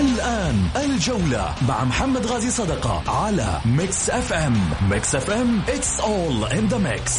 الآن 0.00 0.68
الجولة 0.76 1.54
مع 1.68 1.84
محمد 1.84 2.26
غازي 2.26 2.50
صدقة 2.50 3.02
على 3.10 3.60
Mix 3.64 4.10
FM. 4.10 4.70
Mix 4.90 5.14
FM 5.14 5.62
it's 5.66 6.00
all 6.00 6.52
in 6.52 6.72
the 6.72 6.78
mix. 6.78 7.10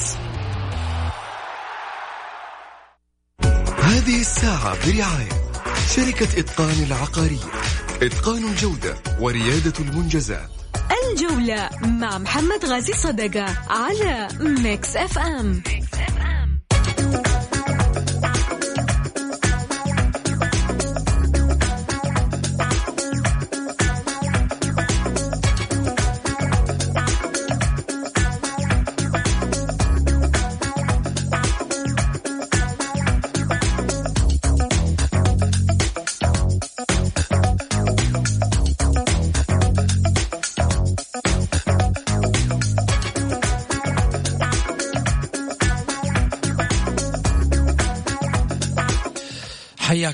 هذه 3.84 4.22
الساعة 4.22 4.76
برعاية 4.86 5.30
شركة 5.96 6.40
إتقان 6.40 6.84
العقارية 6.88 7.52
إتقان 8.02 8.44
الجودة 8.44 8.96
وريادة 9.20 9.74
المنجزات. 9.80 10.50
الجولة 11.12 11.70
مع 11.82 12.18
محمد 12.18 12.66
غازي 12.66 12.94
صدقة 12.94 13.46
على 13.70 14.28
Mix 14.40 14.96
FM. 14.96 15.64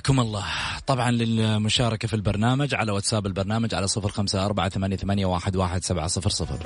حياكم 0.08 0.20
الله. 0.20 0.46
طبعا 0.86 1.12
للمشاركة 1.12 2.08
في 2.08 2.14
البرنامج 2.14 2.76
على 2.76 2.92
واتساب 2.92 3.26
البرنامج 3.26 3.76
على 3.76 3.88
صفر 3.88 4.10
خمسة 4.10 4.46
أربعة 4.46 4.70
ثمانية, 4.70 4.96
ثمانية 4.96 5.26
واحد, 5.26 5.56
واحد 5.56 5.84
سبعة 5.84 6.08
صفر 6.08 6.30
صفر. 6.30 6.60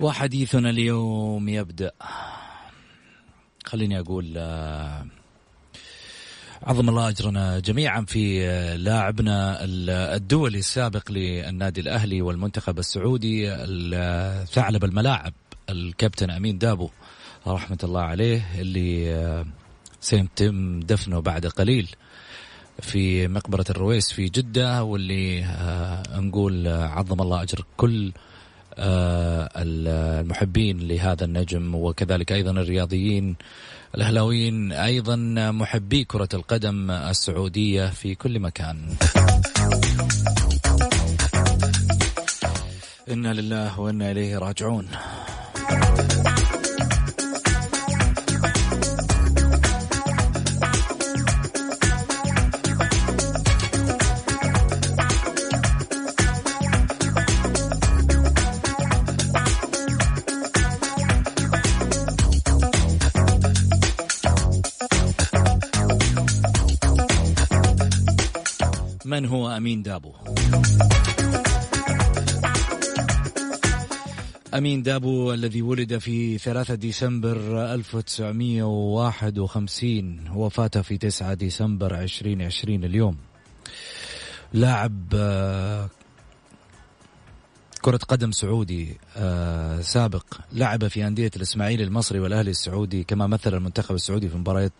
وحديثنا 0.00 0.70
اليوم 0.70 1.48
يبدأ. 1.48 1.90
خليني 3.72 4.00
أقول 4.00 4.34
آه، 4.36 5.06
عظم 6.62 6.88
الله 6.88 7.08
أجرنا 7.08 7.58
جميعا 7.58 8.00
في 8.00 8.46
آه، 8.46 8.76
لاعبنا 8.76 9.58
الدولي 10.14 10.58
السابق 10.58 11.10
للنادي 11.10 11.80
الأهلي 11.80 12.22
والمنتخب 12.22 12.78
السعودي 12.78 13.50
ثعلب 14.46 14.84
الملاعب 14.84 15.32
الكابتن 15.70 16.30
أمين 16.30 16.58
دابو 16.58 16.88
رحمة 17.46 17.78
الله 17.84 18.00
عليه 18.00 18.46
اللي 18.58 19.14
آه، 19.14 19.46
سيتم 20.00 20.80
دفنه 20.80 21.20
بعد 21.20 21.46
قليل 21.46 21.88
في 22.80 23.28
مقبرة 23.28 23.64
الرويس 23.70 24.12
في 24.12 24.24
جدة 24.24 24.84
واللي 24.84 25.44
نقول 26.14 26.68
عظم 26.68 27.20
الله 27.20 27.42
أجر 27.42 27.64
كل 27.76 28.08
آه، 28.08 28.32
المحبين 28.78 30.88
لهذا 30.88 31.24
النجم 31.24 31.74
وكذلك 31.74 32.32
أيضا 32.32 32.50
الرياضيين 32.50 33.36
الأهلاويين 33.94 34.72
أيضا 34.72 35.16
محبي 35.50 36.04
كرة 36.04 36.28
القدم 36.34 36.90
السعودية 36.90 37.86
في 37.86 38.14
كل 38.14 38.40
مكان. 38.40 38.76
إنا 43.10 43.32
لله 43.32 43.80
وإنا 43.80 44.10
إليه 44.10 44.38
راجعون. 44.38 44.88
من 69.12 69.26
هو 69.26 69.56
أمين 69.56 69.82
دابو؟ 69.82 70.12
أمين 74.54 74.82
دابو 74.82 75.32
الذي 75.32 75.62
ولد 75.62 75.98
في 75.98 76.38
3 76.38 76.74
ديسمبر 76.74 77.36
1951 77.74 80.28
وفاته 80.34 80.82
في 80.82 80.98
9 80.98 81.34
ديسمبر 81.34 82.02
2020 82.02 82.84
اليوم. 82.84 83.16
لاعب 84.52 85.04
آه، 85.14 85.88
كرة 87.82 88.00
قدم 88.08 88.32
سعودي 88.32 88.98
آه، 89.16 89.80
سابق 89.80 90.24
لعب 90.52 90.88
في 90.88 91.06
أندية 91.06 91.30
الإسماعيلي 91.36 91.84
المصري 91.84 92.20
والأهلي 92.20 92.50
السعودي 92.50 93.04
كما 93.04 93.26
مثل 93.26 93.54
المنتخب 93.54 93.94
السعودي 93.94 94.28
في 94.28 94.34
المباريات 94.34 94.72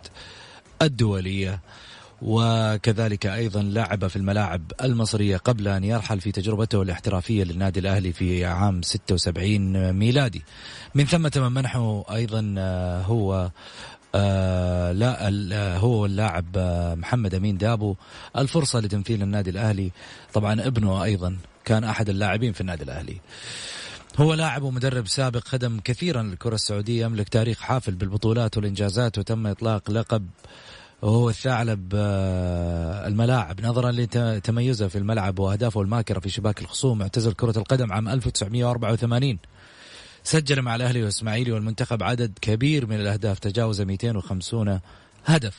الدولية. 0.82 1.60
وكذلك 2.22 3.27
أيضا 3.27 3.62
لعب 3.62 4.06
في 4.06 4.16
الملاعب 4.16 4.72
المصرية 4.83 5.37
قبل 5.37 5.69
أن 5.69 5.84
يرحل 5.84 6.21
في 6.21 6.33
تجربته 6.33 6.83
الاحترافية 6.83 7.44
للنادي 7.44 7.81
الأهلي 7.81 8.12
في 8.12 8.44
عام 8.44 8.83
76 8.83 9.93
ميلادي. 9.93 10.43
من 10.94 11.05
ثم 11.06 11.28
تم 11.28 11.53
منحه 11.53 12.05
أيضا 12.15 12.55
آه، 12.59 13.03
هو 13.03 13.50
آه 14.15 14.93
لا 14.93 15.28
آه، 15.28 15.78
هو 15.78 16.06
اللاعب 16.06 16.47
آه، 16.56 16.94
محمد 16.94 17.34
أمين 17.34 17.59
دابو 17.59 17.94
الفرصة 18.37 18.81
لتمثيل 18.81 19.22
النادي 19.22 19.50
الأهلي. 19.50 19.91
طبعا 20.32 20.66
ابنه 20.66 21.05
أيضا 21.05 21.37
كان 21.65 21.84
أحد 21.84 22.09
اللاعبين 22.09 22.53
في 22.53 22.61
النادي 22.61 22.84
الأهلي. 22.84 23.21
هو 24.19 24.34
لاعب 24.34 24.62
ومدرب 24.62 25.06
سابق 25.06 25.44
خدم 25.44 25.81
كثيرا 25.84 26.22
للكرة 26.22 26.55
السعودية 26.55 27.05
يملك 27.05 27.28
تاريخ 27.28 27.61
حافل 27.61 27.94
بالبطولات 27.94 28.56
والإنجازات 28.56 29.19
وتم 29.19 29.47
إطلاق 29.47 29.91
لقب 29.91 30.27
وهو 31.03 31.29
الثعلب 31.29 31.93
آه، 31.95 33.07
الملاعب 33.07 33.61
نظرا 33.61 33.91
لتميزه 33.91 34.89
في 34.89 34.99
الملعب 34.99 35.39
وأهدافه 35.39 35.81
الماكره 35.81 36.21
في 36.21 36.29
شباك 36.29 36.61
الخصوم 36.61 37.03
اعتزل 37.03 37.33
كرة 37.33 37.59
القدم 37.59 37.93
عام 37.93 38.09
1984 38.09 39.39
سجل 40.25 40.62
مع 40.62 40.77
الأهلي 40.77 41.01
والإسماعيلي 41.01 41.53
والمنتخب 41.53 42.03
عدد 42.03 42.39
كبير 42.41 42.87
من 42.87 43.01
الأهداف 43.01 43.39
تجاوز 43.39 43.81
250 43.81 44.81
هدف. 45.25 45.57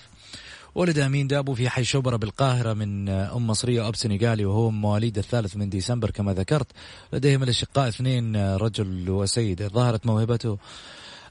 ولد 0.76 1.00
أمين 1.00 1.28
دابو 1.28 1.54
في 1.54 1.70
حي 1.70 1.84
شبرا 1.84 2.18
بالقاهرة 2.18 2.74
من 2.74 3.10
أم 3.10 3.48
مصرية 3.48 3.82
واب 3.82 3.96
سنغالي 3.96 4.46
وهو 4.46 4.72
مواليد 4.72 5.18
الثالث 5.18 5.56
من 5.56 5.70
ديسمبر 5.70 6.12
كما 6.12 6.34
ذكرت. 6.34 6.68
لديهم 7.14 7.44
الأشقاء 7.44 7.88
اثنين 7.88 8.56
رجل 8.56 9.10
وسيده 9.10 9.68
ظهرت 9.68 10.06
موهبته 10.06 10.58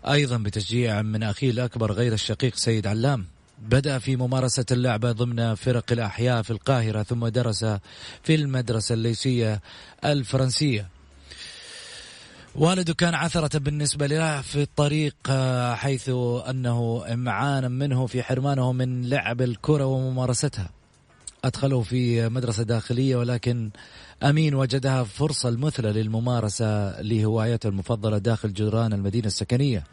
أيضا 0.09 0.37
بتشجيع 0.39 1.03
من 1.03 1.23
أخيه 1.23 1.51
الأكبر 1.51 1.93
غير 1.93 2.13
الشقيق 2.13 2.57
سيد 2.57 2.87
علام. 2.87 3.27
بدأ 3.69 3.99
في 3.99 4.17
ممارسة 4.17 4.65
اللعبة 4.71 5.13
ضمن 5.13 5.55
فرق 5.55 5.93
الأحياء 5.93 6.43
في 6.43 6.51
القاهرة 6.51 7.03
ثم 7.03 7.27
درس 7.27 7.65
في 8.23 8.35
المدرسة 8.35 8.93
الليسية 8.93 9.61
الفرنسية. 10.05 10.89
والده 12.55 12.95
كان 12.95 13.15
عثرة 13.15 13.59
بالنسبة 13.59 14.07
له 14.07 14.41
في 14.41 14.63
الطريق 14.63 15.15
حيث 15.75 16.09
أنه 16.49 17.05
إمعانا 17.13 17.69
منه 17.69 18.07
في 18.07 18.23
حرمانه 18.23 18.73
من 18.73 19.09
لعب 19.09 19.43
الكرة 19.43 19.85
وممارستها. 19.85 20.71
أدخله 21.45 21.81
في 21.83 22.29
مدرسة 22.29 22.63
داخلية 22.63 23.17
ولكن 23.17 23.71
أمين 24.23 24.55
وجدها 24.55 25.05
فرصة 25.05 25.49
المثلى 25.49 25.93
للممارسة 25.93 27.01
لهوايته 27.03 27.69
المفضلة 27.69 28.19
داخل 28.19 28.53
جدران 28.53 28.93
المدينة 28.93 29.27
السكنية. 29.27 29.85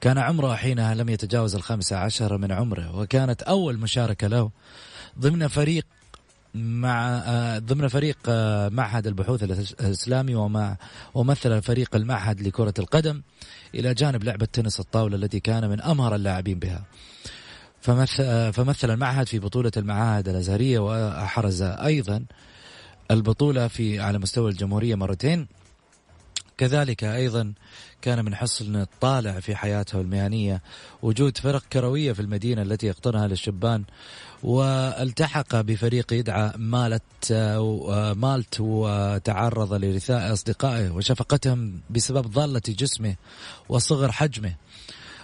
كان 0.00 0.18
عمره 0.18 0.54
حينها 0.54 0.94
لم 0.94 1.08
يتجاوز 1.08 1.54
الخامسة 1.54 1.96
عشر 1.96 2.38
من 2.38 2.52
عمره 2.52 2.96
وكانت 2.98 3.42
أول 3.42 3.78
مشاركة 3.78 4.26
له 4.26 4.50
ضمن 5.18 5.48
فريق 5.48 5.86
مع 6.54 7.22
ضمن 7.58 7.88
فريق 7.88 8.16
معهد 8.68 9.06
البحوث 9.06 9.42
الإسلامي 9.42 10.34
ومع 10.34 10.76
ومثل 11.14 11.62
فريق 11.62 11.96
المعهد 11.96 12.40
لكرة 12.40 12.74
القدم 12.78 13.22
إلى 13.74 13.94
جانب 13.94 14.24
لعبة 14.24 14.46
تنس 14.46 14.80
الطاولة 14.80 15.16
التي 15.16 15.40
كان 15.40 15.68
من 15.68 15.80
أمهر 15.80 16.14
اللاعبين 16.14 16.58
بها. 16.58 16.84
فمثل, 17.80 18.90
المعهد 18.90 19.26
في 19.26 19.38
بطولة 19.38 19.72
المعاهد 19.76 20.28
الأزهرية 20.28 20.78
وأحرز 20.78 21.62
أيضا 21.62 22.24
البطولة 23.10 23.68
في 23.68 24.00
على 24.00 24.18
مستوى 24.18 24.50
الجمهورية 24.50 24.94
مرتين. 24.94 25.46
كذلك 26.58 27.04
أيضا 27.04 27.52
كان 28.02 28.24
من 28.24 28.34
حسن 28.34 28.76
الطالع 28.76 29.40
في 29.40 29.56
حياته 29.56 30.00
المهنية 30.00 30.62
وجود 31.02 31.38
فرق 31.38 31.62
كروية 31.72 32.12
في 32.12 32.20
المدينة 32.20 32.62
التي 32.62 32.86
يقطنها 32.86 33.28
للشبان 33.28 33.84
والتحق 34.42 35.60
بفريق 35.60 36.12
يدعى 36.12 36.52
مالت 36.56 37.32
مالت 38.16 38.56
وتعرض 38.60 39.74
لرثاء 39.74 40.32
أصدقائه 40.32 40.90
وشفقتهم 40.90 41.80
بسبب 41.90 42.26
ضالة 42.26 42.62
جسمه 42.68 43.16
وصغر 43.68 44.12
حجمه. 44.12 44.54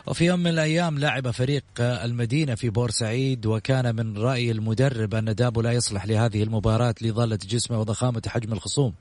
وفي 0.06 0.24
يوم 0.24 0.40
من 0.40 0.46
الأيام 0.46 0.98
لعب 0.98 1.30
فريق 1.30 1.64
المدينة 1.80 2.54
في 2.54 2.70
بورسعيد 2.70 3.46
وكان 3.46 3.96
من 3.96 4.18
رأي 4.18 4.50
المدرب 4.50 5.14
أن 5.14 5.34
دابو 5.34 5.60
لا 5.60 5.72
يصلح 5.72 6.06
لهذه 6.06 6.42
المباراة 6.42 6.94
لضالة 7.00 7.38
جسمه 7.48 7.80
وضخامة 7.80 8.22
حجم 8.26 8.52
الخصوم. 8.52 8.94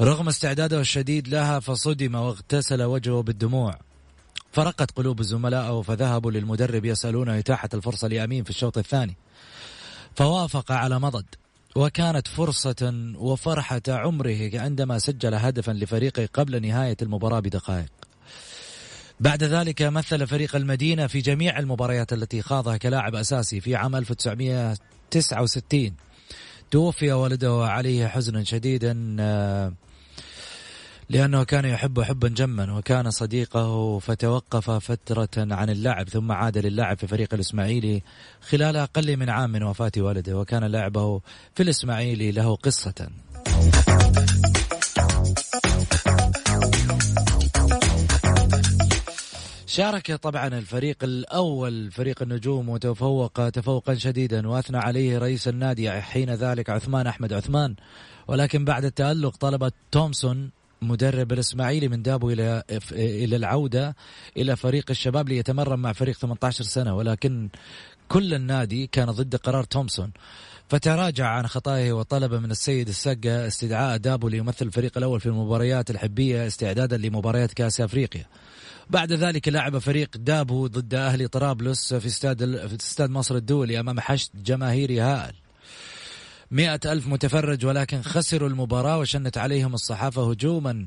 رغم 0.00 0.28
استعداده 0.28 0.80
الشديد 0.80 1.28
لها 1.28 1.60
فصدم 1.60 2.14
واغتسل 2.14 2.82
وجهه 2.82 3.22
بالدموع. 3.22 3.78
فرقت 4.52 4.90
قلوب 4.90 5.22
زملائه 5.22 5.82
فذهبوا 5.82 6.30
للمدرب 6.30 6.84
يسألونه 6.84 7.38
إتاحة 7.38 7.68
الفرصة 7.74 8.08
لأمين 8.08 8.44
في 8.44 8.50
الشوط 8.50 8.78
الثاني. 8.78 9.16
فوافق 10.16 10.72
على 10.72 11.00
مضض. 11.00 11.24
وكانت 11.76 12.28
فرصة 12.28 13.12
وفرحة 13.16 13.82
عمره 13.88 14.50
عندما 14.54 14.98
سجل 14.98 15.34
هدفا 15.34 15.72
لفريقه 15.72 16.28
قبل 16.34 16.62
نهاية 16.62 16.96
المباراة 17.02 17.40
بدقائق. 17.40 17.97
بعد 19.20 19.44
ذلك 19.44 19.82
مثل 19.82 20.26
فريق 20.26 20.56
المدينة 20.56 21.06
في 21.06 21.20
جميع 21.20 21.58
المباريات 21.58 22.12
التي 22.12 22.42
خاضها 22.42 22.76
كلاعب 22.76 23.14
أساسي 23.14 23.60
في 23.60 23.76
عام 23.76 23.96
1969 23.96 25.92
توفي 26.70 27.12
والده 27.12 27.64
عليه 27.66 28.06
حزنا 28.06 28.44
شديدا 28.44 29.16
آه، 29.20 29.72
لأنه 31.10 31.44
كان 31.44 31.64
يحب 31.64 32.00
حبا 32.00 32.28
جما 32.28 32.72
وكان 32.78 33.10
صديقه 33.10 33.98
فتوقف 33.98 34.70
فترة 34.70 35.28
عن 35.36 35.70
اللعب 35.70 36.08
ثم 36.08 36.32
عاد 36.32 36.58
للعب 36.58 36.98
في 36.98 37.06
فريق 37.06 37.34
الإسماعيلي 37.34 38.02
خلال 38.40 38.76
أقل 38.76 39.16
من 39.16 39.30
عام 39.30 39.50
من 39.52 39.62
وفاة 39.62 39.92
والده 39.96 40.36
وكان 40.36 40.64
لعبه 40.64 41.20
في 41.54 41.62
الإسماعيلي 41.62 42.30
له 42.32 42.56
قصة. 42.56 43.08
شارك 49.78 50.12
طبعا 50.12 50.46
الفريق 50.46 51.04
الأول 51.04 51.90
فريق 51.90 52.22
النجوم 52.22 52.68
وتفوق 52.68 53.48
تفوقا 53.48 53.94
شديدا 53.94 54.48
وأثنى 54.48 54.78
عليه 54.78 55.18
رئيس 55.18 55.48
النادي 55.48 55.90
حين 55.90 56.30
ذلك 56.30 56.70
عثمان 56.70 57.06
أحمد 57.06 57.32
عثمان. 57.32 57.74
ولكن 58.28 58.64
بعد 58.64 58.84
التألق 58.84 59.36
طلبت 59.36 59.74
تومسون 59.90 60.50
مدرب 60.82 61.32
الإسماعيلي 61.32 61.88
من 61.88 62.02
دابو 62.02 62.30
إلى 62.30 62.62
إلى 62.92 63.36
العودة 63.36 63.96
إلى 64.36 64.56
فريق 64.56 64.84
الشباب 64.90 65.28
ليتمرن 65.28 65.78
مع 65.78 65.92
فريق 65.92 66.18
18 66.18 66.64
سنة. 66.64 66.96
ولكن 66.96 67.48
كل 68.08 68.34
النادي 68.34 68.86
كان 68.86 69.10
ضد 69.10 69.36
قرار 69.36 69.64
تومسون. 69.64 70.12
فتراجع 70.68 71.26
عن 71.26 71.46
خطائه 71.46 71.92
وطلب 71.92 72.34
من 72.34 72.50
السيد 72.50 72.88
السقا 72.88 73.46
استدعاء 73.46 73.96
دابو 73.96 74.28
ليمثل 74.28 74.66
الفريق 74.66 74.98
الأول 74.98 75.20
في 75.20 75.26
المباريات 75.26 75.90
الحبية 75.90 76.46
استعدادا 76.46 76.96
لمباريات 76.96 77.52
كأس 77.52 77.80
أفريقيا. 77.80 78.24
بعد 78.90 79.12
ذلك 79.12 79.48
لعب 79.48 79.78
فريق 79.78 80.16
دابو 80.16 80.66
ضد 80.66 80.94
أهلي 80.94 81.28
طرابلس 81.28 81.94
في 81.94 82.06
استاد 82.06 82.66
في 82.66 82.74
استاد 82.74 83.10
مصر 83.10 83.36
الدولي 83.36 83.80
أمام 83.80 84.00
حشد 84.00 84.30
جماهيري 84.42 85.00
هائل. 85.00 85.34
مئة 86.50 86.80
ألف 86.86 87.06
متفرج 87.06 87.66
ولكن 87.66 88.02
خسروا 88.02 88.48
المباراة 88.48 88.98
وشنت 88.98 89.38
عليهم 89.38 89.74
الصحافة 89.74 90.30
هجوما 90.30 90.86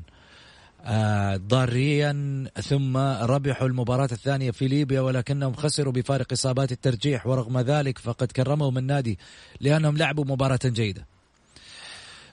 آه 0.84 1.36
ضاريا 1.36 2.44
ثم 2.62 2.96
ربحوا 2.96 3.68
المباراة 3.68 4.08
الثانية 4.12 4.50
في 4.50 4.68
ليبيا 4.68 5.00
ولكنهم 5.00 5.54
خسروا 5.54 5.92
بفارق 5.92 6.32
إصابات 6.32 6.72
الترجيح 6.72 7.26
ورغم 7.26 7.58
ذلك 7.58 7.98
فقد 7.98 8.32
كرمهم 8.32 8.78
النادي 8.78 9.18
لأنهم 9.60 9.96
لعبوا 9.96 10.24
مباراة 10.24 10.60
جيدة 10.64 11.06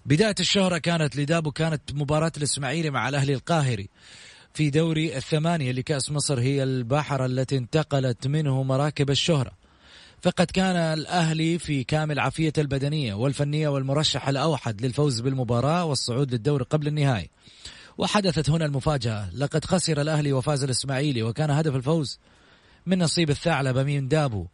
بداية 0.06 0.36
الشهرة 0.40 0.78
كانت 0.78 1.16
لدابو 1.16 1.52
كانت 1.52 1.82
مباراة 1.94 2.32
الإسماعيلي 2.38 2.90
مع 2.90 3.10
الأهلي 3.10 3.34
القاهري 3.34 3.90
في 4.54 4.70
دوري 4.70 5.18
الثمانية 5.18 5.72
لكأس 5.72 6.12
مصر 6.12 6.40
هي 6.40 6.64
البحر 6.64 7.26
التي 7.26 7.58
انتقلت 7.58 8.28
منه 8.28 8.64
مراكب 8.64 9.10
الشهرة. 9.10 9.52
فقد 10.22 10.46
كان 10.46 10.76
الأهلي 10.76 11.60
في 11.60 11.84
كامل 11.84 12.20
عافية 12.20 12.54
البدنية 12.58 13.14
والفنية 13.14 13.68
والمرشح 13.68 14.28
الأوحد 14.28 14.82
للفوز 14.86 15.20
بالمباراة 15.20 15.86
والصعود 15.86 16.32
للدور 16.32 16.64
قبل 16.64 16.88
النهاية 16.88 17.28
وحدثت 17.98 18.50
هنا 18.50 18.66
المفاجأة. 18.66 19.30
لقد 19.36 19.66
خسر 19.66 20.02
الأهلي 20.02 20.34
وفاز 20.34 20.64
الإسماعيلي 20.64 21.24
وكان 21.24 21.52
هدف 21.52 21.76
الفوز 21.76 22.20
من 22.86 23.00
نصيب 23.00 23.30
الثعلب 23.30 23.78
من 23.78 24.08
دابو. 24.08 24.46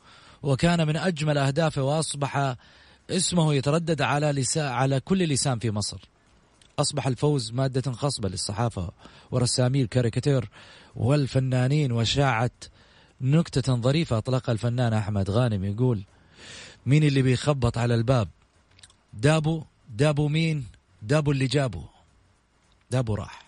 وكان 0.44 0.88
من 0.88 0.98
أجمل 0.98 1.38
أهدافه 1.38 1.84
وأصبح 1.84 2.56
اسمه 3.10 3.54
يتردد 3.54 4.02
على 4.02 4.32
لسان 4.32 4.66
على 4.66 5.00
كل 5.00 5.24
لسان 5.24 5.60
في 5.60 5.72
مصر. 5.72 6.15
أصبح 6.80 7.08
الفوز 7.08 7.52
مادة 7.52 7.92
خصبة 7.92 8.30
للصحافة 8.30 8.92
ورسامي 9.32 9.82
الكاريكاتير 9.82 10.50
والفنانين 10.96 11.92
وشاعت 11.92 12.64
نكتة 13.22 13.76
ظريفة 13.76 14.18
أطلقها 14.18 14.54
الفنان 14.54 14.94
أحمد 14.94 15.30
غانم. 15.30 15.64
يقول 15.64 16.04
مين 16.86 17.04
اللي 17.04 17.22
بيخبط 17.22 17.78
على 17.78 17.96
الباب؟ 17.96 18.28
دابو 19.14 19.64
دابو 19.90 20.28
مين؟ 20.28 20.66
دابو 21.02 21.32
اللي 21.32 21.48
جابه. 21.48 21.84
دابو 22.92 23.16
راح. 23.16 23.46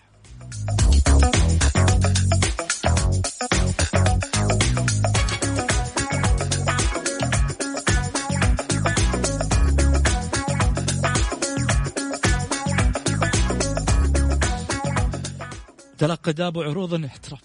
تلقى 15.98 16.32
دابو 16.32 16.62
عروض 16.62 17.04
احتراف 17.04 17.40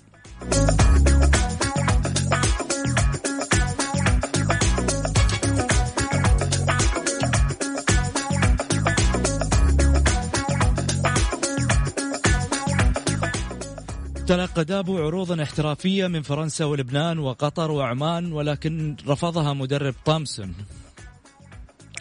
تلقى 14.27 14.65
دابو 14.65 14.97
عروضا 14.97 15.43
احترافية 15.43 16.07
من 16.07 16.21
فرنسا 16.21 16.65
ولبنان 16.65 17.19
وقطر 17.19 17.71
وعمان 17.71 18.31
ولكن 18.31 18.95
رفضها 19.07 19.53
مدرب 19.53 19.95
طامسون. 20.05 20.55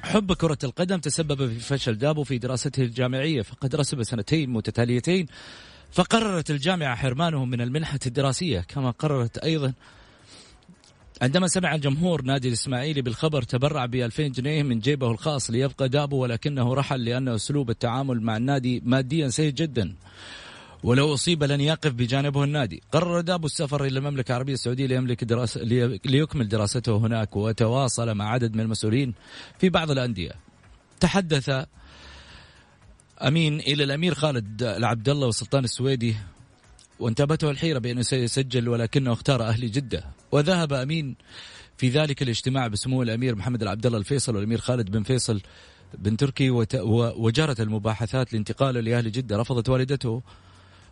حب 0.02 0.32
كرة 0.32 0.58
القدم 0.64 0.98
تسبب 0.98 1.48
في 1.48 1.60
فشل 1.60 1.98
دابو 1.98 2.24
في 2.24 2.38
دراسته 2.38 2.82
الجامعية 2.82 3.42
فقد 3.42 3.76
رسب 3.76 4.02
سنتين 4.02 4.50
متتاليتين 4.50 5.26
فقررت 5.92 6.50
الجامعة 6.50 6.96
حرمانه 6.96 7.44
من 7.44 7.60
المنحة 7.60 7.98
الدراسية 8.06 8.60
كما 8.60 8.90
قررت 8.90 9.38
أيضا 9.38 9.72
عندما 11.22 11.46
سمع 11.46 11.74
الجمهور 11.74 12.22
نادي 12.22 12.48
الإسماعيلي 12.48 13.02
بالخبر 13.02 13.42
تبرع 13.42 13.86
ب 13.86 13.94
2000 13.94 14.26
جنيه 14.26 14.62
من 14.62 14.80
جيبه 14.80 15.10
الخاص 15.10 15.50
ليبقى 15.50 15.88
دابو 15.88 16.16
ولكنه 16.16 16.74
رحل 16.74 17.04
لأن 17.04 17.28
أسلوب 17.28 17.70
التعامل 17.70 18.20
مع 18.20 18.36
النادي 18.36 18.82
ماديا 18.84 19.28
سيء 19.28 19.52
جدا 19.52 19.94
ولو 20.84 21.14
أصيب 21.14 21.44
لن 21.44 21.60
يقف 21.60 21.92
بجانبه 21.92 22.44
النادي. 22.44 22.82
قرر 22.92 23.20
دابو 23.20 23.46
السفر 23.46 23.84
إلى 23.84 23.98
المملكة 23.98 24.32
العربية 24.32 24.52
السعودية 24.52 24.86
ليملك 24.86 25.24
دراسة 25.24 25.60
ليكمل 26.04 26.48
دراسته 26.48 26.96
هناك 26.96 27.36
وتواصل 27.36 28.14
مع 28.14 28.28
عدد 28.30 28.54
من 28.54 28.60
المسؤولين 28.60 29.14
في 29.58 29.68
بعض 29.68 29.90
الأندية. 29.90 30.30
تحدث 31.00 31.66
أمين 33.22 33.60
إلى 33.60 33.84
الأمير 33.84 34.14
خالد 34.14 34.62
العبد 34.62 35.08
الله 35.08 35.26
والسلطان 35.26 35.64
السويدي 35.64 36.16
وانتابته 37.00 37.50
الحيرة 37.50 37.78
بأنه 37.78 38.02
سيسجل 38.02 38.68
ولكنه 38.68 39.12
اختار 39.12 39.42
أهل 39.42 39.70
جدة. 39.70 40.04
وذهب 40.32 40.72
أمين 40.72 41.16
في 41.76 41.88
ذلك 41.88 42.22
الاجتماع 42.22 42.66
بسمو 42.66 43.02
الأمير 43.02 43.34
محمد 43.34 43.62
العبد 43.62 43.86
الله 43.86 43.98
الفيصل 43.98 44.36
والأمير 44.36 44.58
خالد 44.58 44.90
بن 44.90 45.02
فيصل 45.02 45.40
بن 45.98 46.16
تركي 46.16 46.50
وجرت 47.16 47.60
المباحثات 47.60 48.32
لانتقاله 48.32 48.80
لأهل 48.80 49.12
جدة. 49.12 49.36
رفضت 49.36 49.68
والدته. 49.68 50.22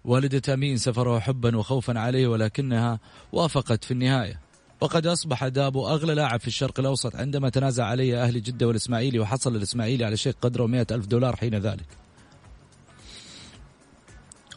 والدة 0.05 0.55
أمين 0.55 0.77
سفره 0.77 1.19
حبا 1.19 1.57
وخوفا 1.57 1.99
عليه 1.99 2.27
ولكنها 2.27 3.01
وافقت 3.33 3.85
في 3.85 3.91
النهاية. 3.91 4.41
وقد 4.81 5.07
أصبح 5.07 5.49
دابو 5.49 5.89
أغلى 5.89 6.15
لاعب 6.15 6.41
في 6.41 6.47
الشرق 6.47 6.81
الأوسط 6.81 7.17
عندما 7.17 7.49
تنازع 7.49 7.85
عليه 7.85 8.23
أهل 8.23 8.43
جدة 8.43 8.67
والإسماعيلي 8.67 9.19
وحصل 9.19 9.57
الإسماعيلي 9.57 10.05
على 10.05 10.17
شيء 10.17 10.33
قدره 10.43 10.67
مئة 10.67 10.87
ألف 10.91 11.07
دولار 11.07 11.37
حين 11.37 11.55
ذلك. 11.55 11.87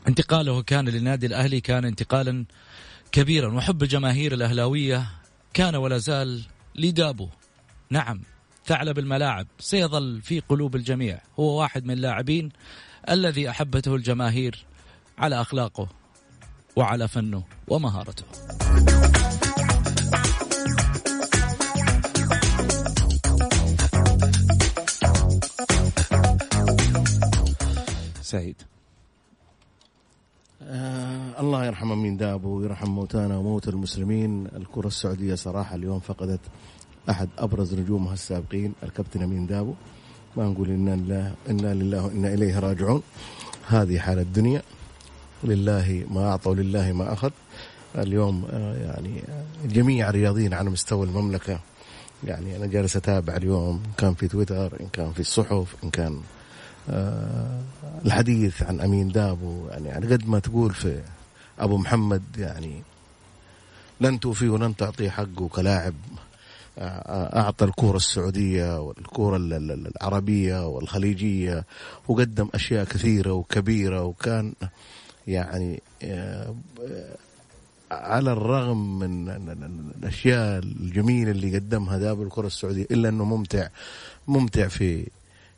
انتقاله 0.07 0.61
كان 0.61 0.89
للنادي 0.89 1.25
الأهلي 1.25 1.61
كان 1.61 1.85
انتقالا 1.85 2.45
كبيرا 3.11 3.53
وحب 3.53 3.83
الجماهير 3.83 4.33
الأهلاوية 4.33 5.07
كان 5.53 5.75
ولا 5.75 5.97
زال 5.97 6.43
لدابو. 6.75 7.29
نعم 7.89 8.21
ثعلب 8.65 8.99
الملاعب 8.99 9.47
سيظل 9.59 10.21
في 10.21 10.39
قلوب 10.39 10.75
الجميع. 10.75 11.21
هو 11.39 11.59
واحد 11.59 11.85
من 11.85 11.93
اللاعبين 11.93 12.49
الذي 13.09 13.49
أحبته 13.49 13.95
الجماهير 13.95 14.65
على 15.17 15.41
أخلاقه 15.41 15.89
وعلى 16.75 17.07
فنه 17.07 17.43
ومهارته. 17.67 18.23
سعيد. 28.21 28.72
آه 30.73 31.39
الله 31.41 31.65
يرحم 31.65 31.91
امين 31.91 32.17
دابو 32.17 32.57
ويرحم 32.57 32.89
موتانا 32.89 33.37
وموت 33.37 33.67
المسلمين. 33.67 34.47
الكرة 34.47 34.87
السعودية 34.87 35.35
صراحة 35.35 35.75
اليوم 35.75 35.99
فقدت 35.99 36.39
أحد 37.09 37.29
أبرز 37.37 37.73
نجومها 37.73 38.13
السابقين 38.13 38.73
الكابتن 38.83 39.21
أمين 39.23 39.45
دابو. 39.47 39.73
ما 40.37 40.45
نقول 40.45 40.69
إنا 40.69 40.95
لله 40.95 41.33
إنا 41.49 41.73
لله 41.73 42.05
وإنا 42.05 42.33
إليه 42.33 42.59
راجعون. 42.59 43.01
هذه 43.67 43.99
حال 43.99 44.19
الدنيا. 44.19 44.61
لله 45.43 46.05
ما 46.11 46.29
أعطى 46.31 46.49
ولله 46.49 46.91
ما 46.91 47.13
أخذ. 47.13 47.31
اليوم 47.95 48.45
آه 48.51 48.75
يعني 48.77 49.23
آه، 49.29 49.67
جميع 49.67 50.09
الرياضيين 50.09 50.53
على 50.53 50.69
مستوى 50.69 51.05
المملكة. 51.05 51.59
يعني 52.23 52.57
أنا 52.57 52.65
جالس 52.65 52.95
أتابع 52.95 53.35
اليوم 53.35 53.81
إن 53.85 53.91
كان 53.97 54.13
في 54.13 54.27
تويتر 54.27 54.81
إن 54.81 54.87
كان 54.93 55.11
في 55.11 55.19
الصحف 55.19 55.75
إن 55.83 55.89
كان 55.89 56.19
الحديث 58.05 58.63
عن 58.63 58.81
أمين 58.81 59.09
دابو 59.09 59.67
يعني 59.67 59.91
على 59.91 60.13
قد 60.13 60.27
ما 60.27 60.39
تقول 60.39 60.73
في 60.73 61.01
أبو 61.59 61.77
محمد 61.77 62.23
يعني 62.37 62.81
لن 64.01 64.19
توفي 64.19 64.49
ولن 64.49 64.75
تعطيه 64.75 65.09
حقه 65.09 65.47
كلاعب 65.47 65.93
آه، 66.77 67.39
أعطى 67.39 67.65
الكورة 67.65 67.97
السعودية 67.97 68.81
والكورة 68.81 69.37
العربية 69.37 70.67
والخليجية 70.67 71.65
وقدم 72.07 72.49
أشياء 72.55 72.85
كثيرة 72.85 73.33
وكبيرة 73.33 74.03
وكان 74.03 74.53
يعني 75.27 75.81
آه، 76.03 76.55
على 77.91 78.31
الرغم 78.31 78.99
من 78.99 79.29
الأشياء 79.99 80.59
الجميلة 80.59 81.31
اللي 81.31 81.55
قدمها 81.55 81.97
دابو 81.97 82.23
الكرة 82.23 82.47
السعودية 82.47 82.87
إلا 82.91 83.09
إنه 83.09 83.25
ممتع 83.25 83.67
ممتع 84.27 84.67
في 84.67 85.07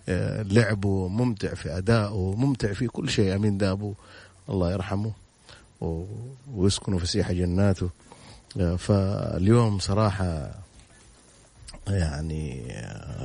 لعبه 0.08 1.08
ممتع 1.08 1.54
في 1.54 1.78
أدائه 1.78 2.36
ممتع 2.38 2.74
في 2.74 2.88
كل 2.88 3.10
شيء. 3.10 3.36
أمين. 3.36 3.58
دابو 3.58 3.94
الله 4.50 4.72
يرحمه 4.72 5.12
ويسكنه 6.54 6.98
فسيح 6.98 7.32
جناته. 7.32 7.90
فاليوم 8.78 9.80
صراحة 9.80 10.52
يعني 11.88 12.74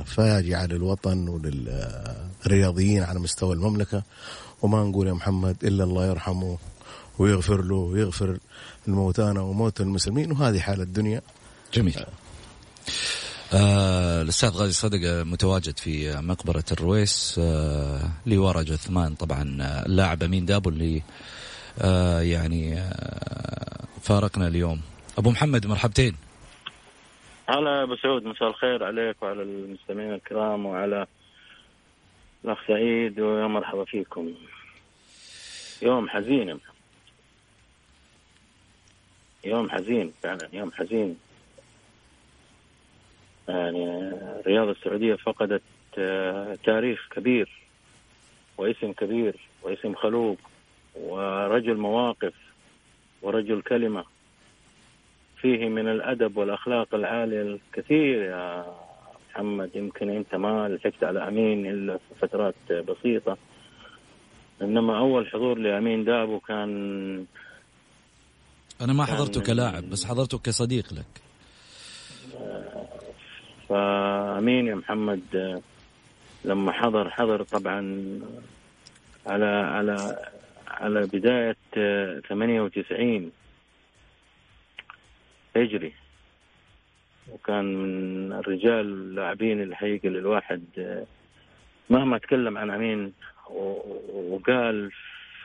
فاجعة 0.05 0.65
للوطن 0.65 1.27
وللرياضيين 1.27 3.03
على 3.03 3.19
مستوى 3.19 3.55
المملكة. 3.55 4.03
وما 4.61 4.83
نقول 4.83 5.07
يا 5.07 5.13
محمد 5.13 5.57
إلا 5.63 5.83
الله 5.83 6.05
يرحمه 6.05 6.57
ويغفر 7.19 7.61
له 7.61 7.75
ويغفر 7.75 8.37
الموتانا 8.87 9.41
وموت 9.41 9.81
المسلمين. 9.81 10.31
وهذه 10.31 10.59
حال 10.59 10.81
الدنيا. 10.81 11.21
جميل. 11.73 12.05
آه 13.53 14.21
الأستاذ 14.21 14.49
غازي 14.49 14.73
صدقه 14.73 15.23
متواجد 15.23 15.77
في 15.79 16.21
مقبرة 16.21 16.63
الرويس. 16.71 17.39
آه 17.43 18.11
لورا 18.25 18.61
جثمان 18.61 19.15
طبعا 19.15 19.57
آه، 19.61 19.85
اللاعب 19.85 20.23
أمين 20.23 20.45
دابو 20.45 20.69
اللي 20.69 21.01
آه 21.81 22.21
يعني 22.21 22.79
آه 22.79 23.83
فارقنا 24.01 24.47
اليوم. 24.47 24.81
أبو 25.17 25.31
محمد 25.31 25.67
مرحبتين. 25.67 26.15
هلا 27.49 27.83
أبو 27.83 27.95
سعود 27.95 28.23
مساء 28.23 28.47
الخير 28.47 28.83
عليك 28.83 29.23
وعلى 29.23 29.41
المستمعين 29.41 30.13
الكرام 30.13 30.65
وعلى 30.65 31.07
الأخ 32.45 32.57
سعيد 32.67 33.19
ويا 33.19 33.47
مرحبا 33.47 33.85
فيكم. 33.85 34.33
يوم 35.81 36.09
حزين. 36.09 36.59
يوم 39.45 39.69
حزين 39.69 40.13
فعلا 40.23 40.49
يوم 40.53 40.71
حزين. 40.71 41.17
يعني 43.51 44.09
الرياضة 44.39 44.71
السعودية 44.71 45.15
فقدت 45.15 45.61
آه، 45.97 46.57
تاريخ 46.63 47.07
كبير 47.15 47.49
واسم 48.57 48.91
كبير 48.91 49.35
واسم 49.63 49.95
خلوق 49.95 50.37
ورجل 50.95 51.77
مواقف 51.77 52.33
ورجل 53.21 53.61
كلمة 53.61 54.03
فيه 55.41 55.69
من 55.69 55.87
الأدب 55.87 56.37
والأخلاق 56.37 56.95
العالية 56.95 57.41
الكثير. 57.41 58.21
يا 58.21 58.65
محمد 59.29 59.69
يمكن 59.75 60.09
أنت 60.09 60.35
ما 60.35 60.67
لحقت 60.67 61.03
على 61.03 61.27
أمين 61.27 61.65
إلا 61.65 61.97
في 61.97 62.27
فترات 62.27 62.55
بسيطة. 62.71 63.37
إنما 64.61 64.97
أول 64.97 65.27
حضور 65.27 65.57
لأمين 65.57 66.03
دابو 66.03 66.39
كان 66.39 67.25
أنا 68.81 68.93
ما 68.93 69.05
حضرته 69.05 69.41
كلاعب 69.41 69.89
بس 69.89 70.05
حضرته 70.05 70.37
كصديق 70.37 70.93
لك. 70.93 71.30
فأمين 73.71 74.67
يا 74.67 74.75
محمد. 74.75 75.61
لما 76.45 76.71
حضر 76.71 77.09
حضر 77.09 77.43
طبعا 77.43 77.79
على 79.25 79.45
على 79.45 80.17
على 80.67 81.05
بداية 81.13 81.55
98 82.29 83.31
هجري. 85.55 85.93
وكان 87.31 87.65
من 87.75 88.33
الرجال 88.33 88.85
اللاعبين 88.85 89.61
الحقيقة 89.61 90.07
اللي 90.07 90.19
الواحد 90.19 90.63
مهما 91.89 92.17
تكلم 92.17 92.57
عن 92.57 92.69
أمين 92.69 93.13
وقال 94.13 94.91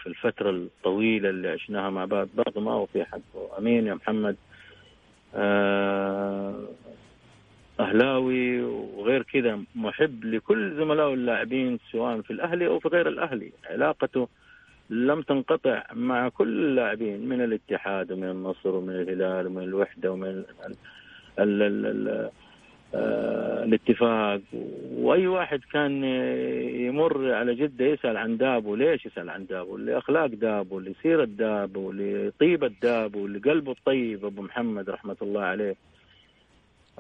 في 0.03 0.07
الفترة 0.07 0.51
الطويلة 0.51 1.31
اللي 1.31 1.49
عشناها 1.49 1.91
مع 1.91 2.05
بعض 2.05 2.29
برضه 2.37 2.61
ما 2.61 2.73
هو 2.73 2.87
في 2.87 3.05
حقه. 3.05 3.59
أمين 3.59 3.87
يا 3.87 3.95
محمد. 3.95 4.37
آه 5.35 6.69
أهلاوي 7.81 8.63
وغير 8.63 9.23
كذا 9.23 9.61
محب 9.75 10.25
لكل 10.25 10.77
زملائه 10.77 11.15
اللاعبين 11.15 11.79
سواء 11.93 12.21
في 12.21 12.31
الأهلي 12.31 12.67
أو 12.67 12.79
في 12.79 12.89
غير 12.89 13.09
الأهلي. 13.09 13.53
علاقته 13.71 14.29
لم 14.91 15.23
تنقطع 15.23 15.83
مع 15.95 16.29
كل 16.29 16.65
اللاعبين 16.65 17.29
من 17.29 17.41
الاتحاد 17.45 18.13
ومن 18.13 18.31
النصر 18.31 18.69
ومن 18.69 18.91
الهلال 18.91 19.47
ومن 19.47 19.63
الوحدة 19.63 20.13
ومن 20.13 20.29
ال 20.29 20.43
ال 21.39 21.63
ال 21.63 21.87
ال 21.87 22.31
آه 22.95 23.65
الاتفاق. 23.65 24.41
وأي 24.93 25.27
واحد 25.27 25.61
كان 25.73 26.05
يمر 26.87 27.33
على 27.33 27.55
جدة 27.55 27.85
يسأل 27.85 28.17
عن 28.17 28.37
دابو 28.37 28.75
ليش 28.75 29.07
يسأل 29.07 29.31
عن 29.31 29.47
دابو 29.47 29.77
لأخلاق 29.77 30.27
دابو 30.27 30.81
لسيرة 30.81 31.25
دابو 31.25 31.93
لطيبة 31.93 32.71
دابو 32.83 33.27
لقلبه 33.27 33.73
الطيب 33.73 34.25
أبو 34.25 34.43
محمد 34.43 34.91
رحمة 34.91 35.17
الله 35.23 35.43
عليه. 35.43 35.77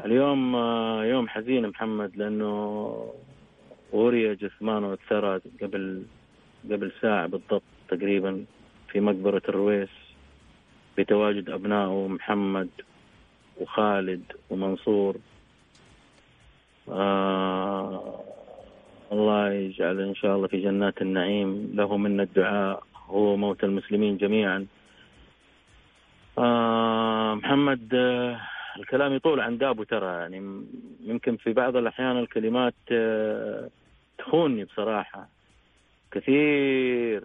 اليوم 0.04 0.56
آه، 0.56 1.04
يوم 1.04 1.28
حزين 1.28 1.68
محمد 1.68 2.16
لأنه 2.16 3.14
غوريا 3.92 4.34
جثمانه 4.34 4.92
اتثرى 4.92 5.40
قبل 5.62 6.02
قبل 6.70 6.92
ساعة 7.00 7.26
بالضبط 7.26 7.62
تقريبا 7.88 8.44
في 8.88 9.00
مقبرة 9.00 9.42
الرويس 9.48 9.88
بتواجد 10.98 11.50
أبنائه 11.50 12.08
محمد 12.08 12.68
وخالد 13.60 14.22
ومنصور. 14.50 15.16
آه 16.88 18.20
الله 19.12 19.52
يجعل 19.52 20.00
إن 20.00 20.14
شاء 20.14 20.36
الله 20.36 20.48
في 20.48 20.62
جنات 20.62 21.02
النعيم. 21.02 21.72
له 21.74 21.96
منا 21.96 22.22
الدعاء 22.22 22.82
هو 23.06 23.36
موت 23.36 23.64
المسلمين 23.64 24.16
جميعا. 24.16 24.66
آه 26.38 27.34
محمد 27.34 27.94
آه 27.94 28.40
الكلام 28.78 29.12
يطول 29.12 29.40
عن 29.40 29.58
دابو 29.58 29.82
ترى 29.82 30.06
يعني 30.06 30.64
يمكن 31.00 31.36
في 31.36 31.52
بعض 31.52 31.76
الأحيان 31.76 32.18
الكلمات 32.18 32.74
آه، 32.92 33.70
تخونني 34.18 34.64
بصراحة. 34.64 35.28
كثير 36.10 37.22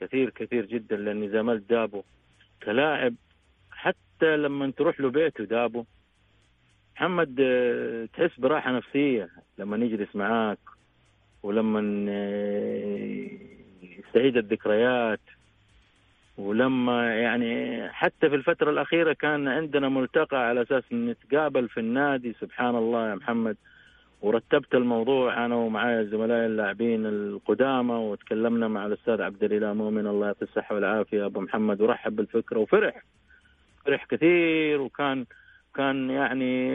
كثير 0.00 0.30
كثير 0.30 0.66
جدا 0.66 0.96
لأني 0.96 1.28
زملت 1.28 1.70
دابو 1.70 2.02
كلاعب 2.62 3.14
حتى 3.70 4.36
لما 4.36 4.70
تروح 4.70 5.00
له 5.00 5.10
بيته 5.10 5.44
دابو 5.44 5.84
محمد 6.96 7.36
آه، 7.40 8.08
تحس 8.14 8.40
براحة 8.40 8.72
نفسية 8.72 9.28
لما 9.58 9.76
نجلس 9.76 10.16
معاك 10.16 10.58
ولما 11.42 12.06
آه، 12.08 13.28
يستعيد 13.82 14.36
الذكريات. 14.36 15.20
ولما 16.38 17.14
يعني 17.14 17.82
حتى 17.88 18.28
في 18.28 18.34
الفترة 18.34 18.70
الأخيرة 18.70 19.12
كان 19.12 19.48
عندنا 19.48 19.88
ملتقى 19.88 20.48
على 20.48 20.62
أساس 20.62 20.82
نتقابل 20.92 21.68
في 21.68 21.80
النادي. 21.80 22.32
سبحان 22.40 22.76
الله 22.76 23.10
يا 23.10 23.14
محمد. 23.14 23.56
ورتبت 24.20 24.74
الموضوع 24.74 25.44
أنا 25.44 25.54
ومعايا 25.54 26.02
زملائي 26.02 26.46
اللاعبين 26.46 27.06
القدامى 27.06 27.94
وتكلمنا 27.94 28.68
مع 28.68 28.86
الأستاذ 28.86 29.22
عبد 29.22 29.44
الإله 29.44 29.72
مؤمن. 29.72 30.06
الله 30.06 30.26
يعطيه 30.26 30.46
الصحة 30.46 30.74
والعافية. 30.74 31.26
أبو 31.26 31.40
محمد 31.40 31.80
ورحب 31.80 32.16
بالفكرة 32.16 32.58
وفرح. 32.58 33.02
فرح 33.86 34.04
كثير 34.04 34.80
وكان 34.80 35.26
كان 35.74 36.10
يعني 36.10 36.70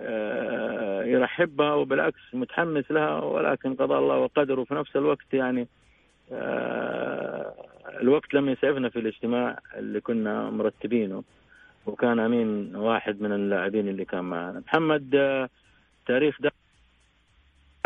آه، 0.00 1.02
يرحبها 1.04 1.74
وبالعكس 1.74 2.34
متحمس 2.34 2.90
لها. 2.90 3.20
ولكن 3.20 3.74
قضى 3.74 3.94
الله 3.94 4.18
وقدر 4.18 4.60
وفي 4.60 4.74
نفس 4.74 4.96
الوقت 4.96 5.34
يعني 5.34 5.68
الوقت 8.00 8.34
لم 8.34 8.48
يسعفنا 8.48 8.88
في 8.88 8.98
الاجتماع 8.98 9.58
اللي 9.76 10.00
كنا 10.00 10.50
مرتبينه 10.50 11.22
وكان 11.86 12.18
أمين 12.18 12.76
واحد 12.76 13.20
من 13.20 13.32
اللاعبين 13.32 13.88
اللي 13.88 14.04
كان 14.04 14.24
معنا. 14.24 14.62
محمد 14.66 15.14
آه، 15.14 15.48
تاريخ 16.06 16.42
ده 16.42 16.52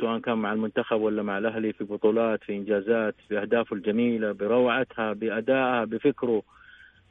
سواء 0.00 0.18
كان 0.18 0.38
مع 0.38 0.52
المنتخب 0.52 1.00
ولا 1.00 1.22
مع 1.22 1.38
الأهلي 1.38 1.72
في 1.72 1.84
بطولات 1.84 2.44
في 2.44 2.52
إنجازات 2.56 3.14
في 3.28 3.38
أهدافه 3.38 3.76
الجميلة 3.76 4.32
بروعتها 4.32 5.12
بأدائها 5.12 5.84
بفكره. 5.84 6.42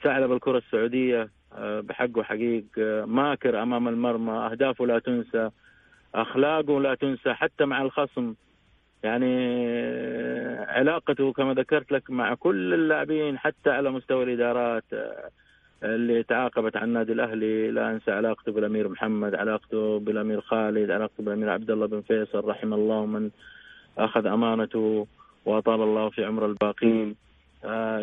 ثعلب 0.03 0.31
الكرة 0.31 0.57
السعودية 0.57 1.29
آه، 1.53 1.79
بحقه 1.79 2.23
حقيق 2.23 2.65
ماكر 3.05 3.63
أمام 3.63 3.87
المرمى 3.87 4.33
أهدافه 4.33 4.85
لا 4.85 4.99
تنسى 4.99 5.49
أخلاقه 6.15 6.81
لا 6.81 6.95
تنسى 6.95 7.33
حتى 7.33 7.65
مع 7.65 7.81
الخصم. 7.81 8.33
يعني 9.03 9.57
علاقته 10.67 11.33
كما 11.33 11.53
ذكرت 11.53 11.91
لك 11.91 12.11
مع 12.11 12.33
كل 12.33 12.73
اللاعبين 12.73 13.37
حتى 13.37 13.69
على 13.69 13.91
مستوى 13.91 14.23
الإدارات 14.23 14.83
اللي 15.83 16.23
تعاقبت 16.23 16.77
عن 16.77 16.87
النادي 16.87 17.11
الأهلي 17.11 17.71
لا 17.71 17.91
أنسى 17.91 18.11
علاقته 18.11 18.51
بالأمير 18.51 18.87
محمد، 18.89 19.35
علاقته 19.35 19.99
بالأمير 19.99 20.41
خالد، 20.41 20.91
علاقته 20.91 21.23
بالأمير 21.23 21.49
عبد 21.49 21.71
الله 21.71 21.85
بن 21.85 22.01
فيصل 22.01 22.45
رحم 22.47 22.73
الله 22.73 23.05
من 23.05 23.29
أخذ 23.97 24.25
أمانته 24.25 25.07
وأطال 25.45 25.81
الله 25.81 26.09
في 26.09 26.25
عمر 26.25 26.45
الباقين. 26.45 27.15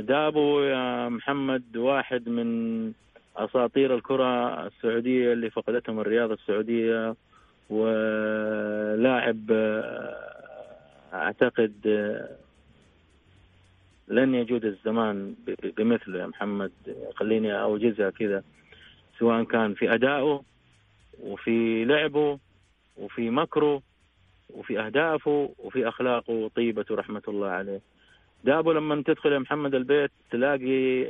دابو 0.00 0.60
يا 0.60 1.08
محمد 1.08 1.76
واحد 1.76 2.28
من 2.28 2.48
أساطير 3.36 3.94
الكرة 3.94 4.66
السعودية 4.66 5.32
اللي 5.32 5.50
فقدتهم 5.50 6.00
الرياضه 6.00 6.34
السعودية 6.34 7.14
ولاعب 7.70 9.36
أعتقد 11.12 11.72
لن 14.08 14.34
يجود 14.34 14.64
الزمان 14.64 15.34
بمثله 15.76 16.18
يا 16.18 16.26
محمد. 16.26 16.72
خليني 17.14 17.62
أوجزها 17.62 18.10
كذا. 18.10 18.42
سواء 19.18 19.44
كان 19.44 19.74
في 19.74 19.94
أدائه 19.94 20.42
وفي 21.20 21.84
لعبه 21.84 22.38
وفي 22.96 23.30
مكره 23.30 23.82
وفي 24.50 24.80
أهدافه 24.80 25.54
وفي 25.58 25.88
أخلاقه 25.88 26.32
وطيبته 26.32 26.94
رحمة 26.94 27.22
الله 27.28 27.48
عليه. 27.48 27.80
دابو 28.44 28.72
لما 28.72 29.02
تدخل 29.06 29.32
يا 29.32 29.38
محمد 29.38 29.74
البيت 29.74 30.10
تلاقي 30.30 31.06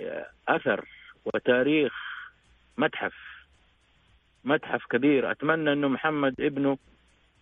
أثر 0.49 0.89
وتاريخ 1.25 1.93
متحف 2.79 3.15
متحف 4.45 4.87
كبير. 4.87 5.31
أتمنى 5.31 5.73
إنه 5.73 5.89
محمد 5.89 6.41
ابنه 6.41 6.79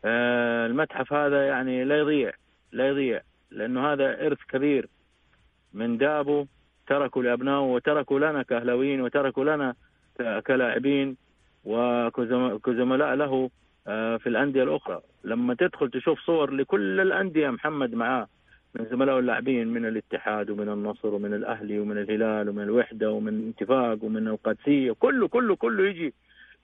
آه، 0.04 0.66
المتحف 0.66 1.12
هذا 1.12 1.46
يعني 1.48 1.84
لا 1.84 1.98
يضيع. 1.98 2.32
لا 2.76 2.88
يضيع 2.88 3.21
لأنه 3.50 3.92
هذا 3.92 4.26
إرث 4.26 4.38
كبير 4.49 4.88
من 5.75 5.99
دابه 5.99 6.47
تركوا 6.87 7.23
لأبنائه 7.23 7.61
وتركوا 7.61 8.18
لنا 8.18 8.42
كأهلاويين 8.42 9.00
وتركوا 9.00 9.45
لنا 9.45 9.75
كلاعبين 10.47 11.16
وكزملاء 11.64 13.14
له 13.14 13.50
آه، 13.88 14.16
في 14.16 14.28
الأندية 14.28 14.62
الأخرى. 14.62 15.00
لما 15.25 15.54
تدخل 15.54 15.90
تشوف 15.90 16.21
صور 16.21 16.50
لكل 16.50 17.00
الأندية 17.00 17.50
محمد 17.50 17.95
معاه 17.95 18.28
من 18.75 18.87
زملائه 18.90 19.18
اللاعبين 19.18 19.68
من 19.68 19.87
الاتحاد 19.87 20.50
ومن 20.50 20.68
النصر 20.68 21.14
ومن 21.14 21.35
الأهلي 21.35 21.78
ومن 21.78 21.99
الهلال 21.99 22.49
ومن 22.49 22.62
الوحدة 22.62 23.10
ومن 23.10 23.49
اتفاق 23.49 24.04
ومن 24.04 24.28
القادسيه 24.28 24.93
كله 24.93 25.28
كله 25.28 25.56
كله 25.56 25.89
يجي 25.89 26.15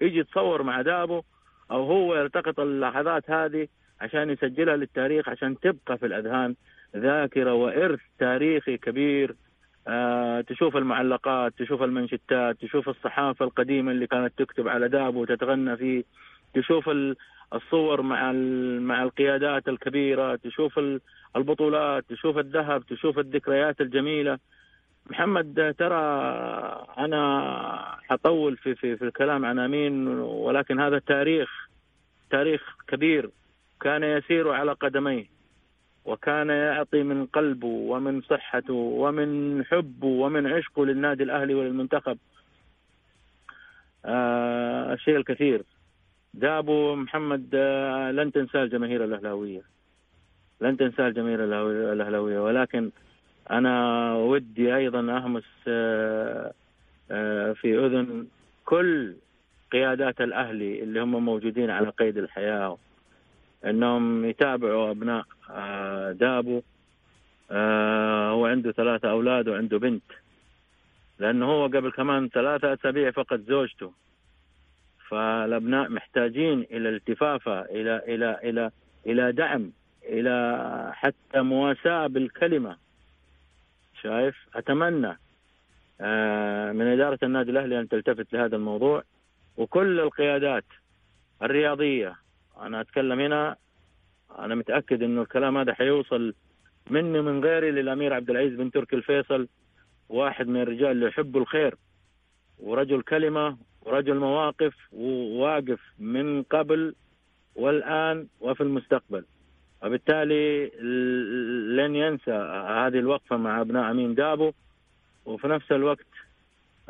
يجي 0.00 0.18
يتصور 0.18 0.62
مع 0.62 0.82
دابه 0.82 1.22
أو 1.70 1.84
هو 1.84 2.14
يلتقط 2.14 2.60
اللحظات 2.60 3.30
هذه 3.30 3.68
عشان 4.02 4.30
يسجلها 4.30 4.76
للتاريخ 4.76 5.28
عشان 5.28 5.60
تبقى 5.60 5.98
في 5.98 6.06
الأذهان 6.06 6.54
ذاكرة 6.96 7.54
وإرث 7.54 8.00
تاريخي 8.18 8.76
كبير. 8.76 9.34
آه 9.88 10.40
تشوف 10.40 10.76
المعلقات 10.76 11.52
تشوف 11.58 11.82
المنشتات 11.82 12.56
تشوف 12.60 12.88
الصحافة 12.88 13.44
القديمة 13.44 13.92
اللي 13.92 14.06
كانت 14.06 14.32
تكتب 14.38 14.68
على 14.68 14.88
دابه 14.88 15.18
وتتغنى 15.18 15.76
فيه. 15.76 16.04
تشوف 16.54 16.90
الصور 17.54 18.02
مع 18.02 18.32
مع 18.80 19.02
القيادات 19.02 19.68
الكبيرة 19.68 20.36
تشوف 20.36 20.80
البطولات 21.36 22.04
تشوف 22.08 22.38
الذهب 22.38 22.86
تشوف 22.86 23.18
الذكريات 23.18 23.80
الجميلة. 23.80 24.38
محمد 25.10 25.74
ترى 25.78 26.02
أنا 26.98 27.22
حطول 28.08 28.56
في 28.56 28.74
في 28.74 28.96
في 28.96 29.04
الكلام 29.04 29.44
عن 29.44 29.58
آمين 29.58 30.08
ولكن 30.18 30.80
هذا 30.80 30.98
تاريخ 30.98 31.68
تاريخ 32.30 32.62
كبير. 32.88 33.30
كان 33.82 34.02
يسير 34.04 34.48
على 34.52 34.72
قدميه 34.72 35.26
وكان 36.04 36.48
يعطي 36.48 37.02
من 37.02 37.26
قلبه 37.26 37.66
ومن 37.66 38.20
صحته 38.20 38.74
ومن 38.74 39.64
حبه 39.64 40.06
ومن 40.06 40.46
عشقه 40.46 40.86
للنادي 40.86 41.22
الأهلي 41.22 41.54
وللمنتخب. 41.54 42.18
آه 44.04 44.92
الشيء 44.92 45.16
الكثير. 45.16 45.62
دابو 46.34 46.94
محمد 46.94 47.50
آه 47.54 48.10
لن 48.10 48.32
تنساه 48.32 48.62
الجماهير 48.62 49.04
الأهلاوية. 49.04 49.62
لن 50.60 50.76
تنساه 50.76 51.08
الجماهير 51.08 51.44
الأهلاوية. 51.92 52.40
ولكن 52.40 52.90
أنا 53.50 54.14
ودي 54.14 54.76
أيضا 54.76 55.16
أهمس 55.16 55.44
آه 55.68 56.52
آه 57.10 57.52
في 57.52 57.78
أذن 57.86 58.26
كل 58.64 59.14
قيادات 59.72 60.20
الأهلي 60.20 60.82
اللي 60.82 61.00
هم 61.00 61.24
موجودين 61.24 61.70
على 61.70 61.88
قيد 61.88 62.18
الحياة. 62.18 62.78
انهم 63.64 64.24
يتابعوا 64.24 64.90
ابناء 64.90 65.24
آه، 65.50 66.12
دابو 66.12 66.62
آه، 67.50 68.30
هو 68.30 68.46
عنده 68.46 68.72
ثلاثة 68.72 69.10
أولاد 69.10 69.48
وعنده 69.48 69.78
بنت. 69.78 70.02
لأنه 71.18 71.46
هو 71.46 71.64
قبل 71.64 71.90
كمان 71.90 72.28
ثلاثة 72.28 72.72
اسابيع 72.72 73.10
فقد 73.10 73.44
زوجته. 73.48 73.92
فالابناء 75.08 75.88
محتاجين 75.88 76.66
إلى 76.70 76.88
التفافة 76.88 77.60
إلى 77.60 78.02
إلى 78.08 78.38
إلى 78.44 78.70
إلى 79.06 79.32
دعم 79.32 79.72
إلى 80.04 80.90
حتى 80.94 81.40
مواساة 81.40 82.06
بالكلمة. 82.06 82.76
شايف؟ 84.02 84.36
اتمنى 84.54 85.18
آه، 86.00 86.72
من 86.72 86.86
ادارة 86.86 87.18
النادي 87.22 87.50
الاهلي 87.50 87.80
ان 87.80 87.88
تلتفت 87.88 88.32
لهذا 88.32 88.56
الموضوع. 88.56 89.02
وكل 89.56 90.00
القيادات 90.00 90.64
الرياضية 91.42 92.21
أنا 92.60 92.80
أتكلم 92.80 93.20
هنا 93.20 93.56
أنا 94.38 94.54
متأكد 94.54 95.02
إنه 95.02 95.22
الكلام 95.22 95.58
هذا 95.58 95.74
حيوصل 95.74 96.34
مني 96.90 97.20
من 97.20 97.44
غيري 97.44 97.70
للأمير 97.70 98.12
عبد 98.14 98.30
العزيز 98.30 98.54
بن 98.54 98.70
تركي 98.70 98.96
الفيصل 98.96 99.48
واحد 100.08 100.48
من 100.48 100.60
الرجال 100.62 100.90
اللي 100.90 101.06
يحبوا 101.06 101.40
الخير 101.40 101.74
ورجل 102.58 103.02
كلمة 103.02 103.56
ورجل 103.82 104.16
مواقف 104.16 104.74
وواقف 104.92 105.80
من 105.98 106.42
قبل 106.42 106.94
والآن 107.54 108.26
وفي 108.40 108.60
المستقبل. 108.62 109.24
وبالتالي 109.82 110.66
لن 111.76 111.96
ينسى 111.96 112.32
هذه 112.68 112.98
الوقفة 112.98 113.36
مع 113.36 113.60
أبناء 113.60 113.90
أمين 113.90 114.14
دابو. 114.14 114.52
وفي 115.24 115.48
نفس 115.48 115.72
الوقت 115.72 116.06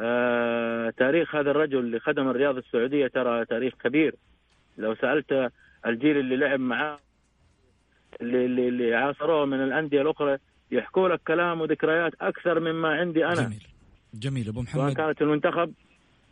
آه 0.00 0.90
تاريخ 0.90 1.34
هذا 1.34 1.50
الرجل 1.50 1.78
اللي 1.78 2.00
خدم 2.00 2.28
الرياضه 2.28 2.58
السعودية 2.58 3.06
ترى 3.06 3.44
تاريخ 3.44 3.74
كبير. 3.74 4.14
لو 4.78 4.94
سألت 4.94 5.50
الجيل 5.86 6.16
اللي 6.16 6.36
لعب 6.36 6.60
معاه 6.60 6.98
اللي 8.20 8.44
اللي, 8.44 8.68
اللي 8.68 8.94
عاصروه 8.94 9.44
من 9.46 9.64
الأندية 9.64 10.02
الأخرى 10.02 10.38
يحكوا 10.70 11.08
لك 11.08 11.20
كلام 11.26 11.60
وذكريات 11.60 12.12
أكثر 12.20 12.60
مما 12.60 12.88
عندي 12.88 13.26
أنا. 13.26 13.34
جميل. 13.34 13.66
جميل. 14.14 14.48
أبو 14.48 14.62
محمد. 14.62 14.82
سواء 14.82 14.92
كانت 14.92 15.22
المنتخب 15.22 15.72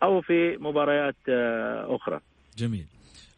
أو 0.02 0.20
في 0.20 0.56
مباريات 0.60 1.16
آه، 1.28 1.96
أخرى. 1.96 2.20
جميل. 2.58 2.86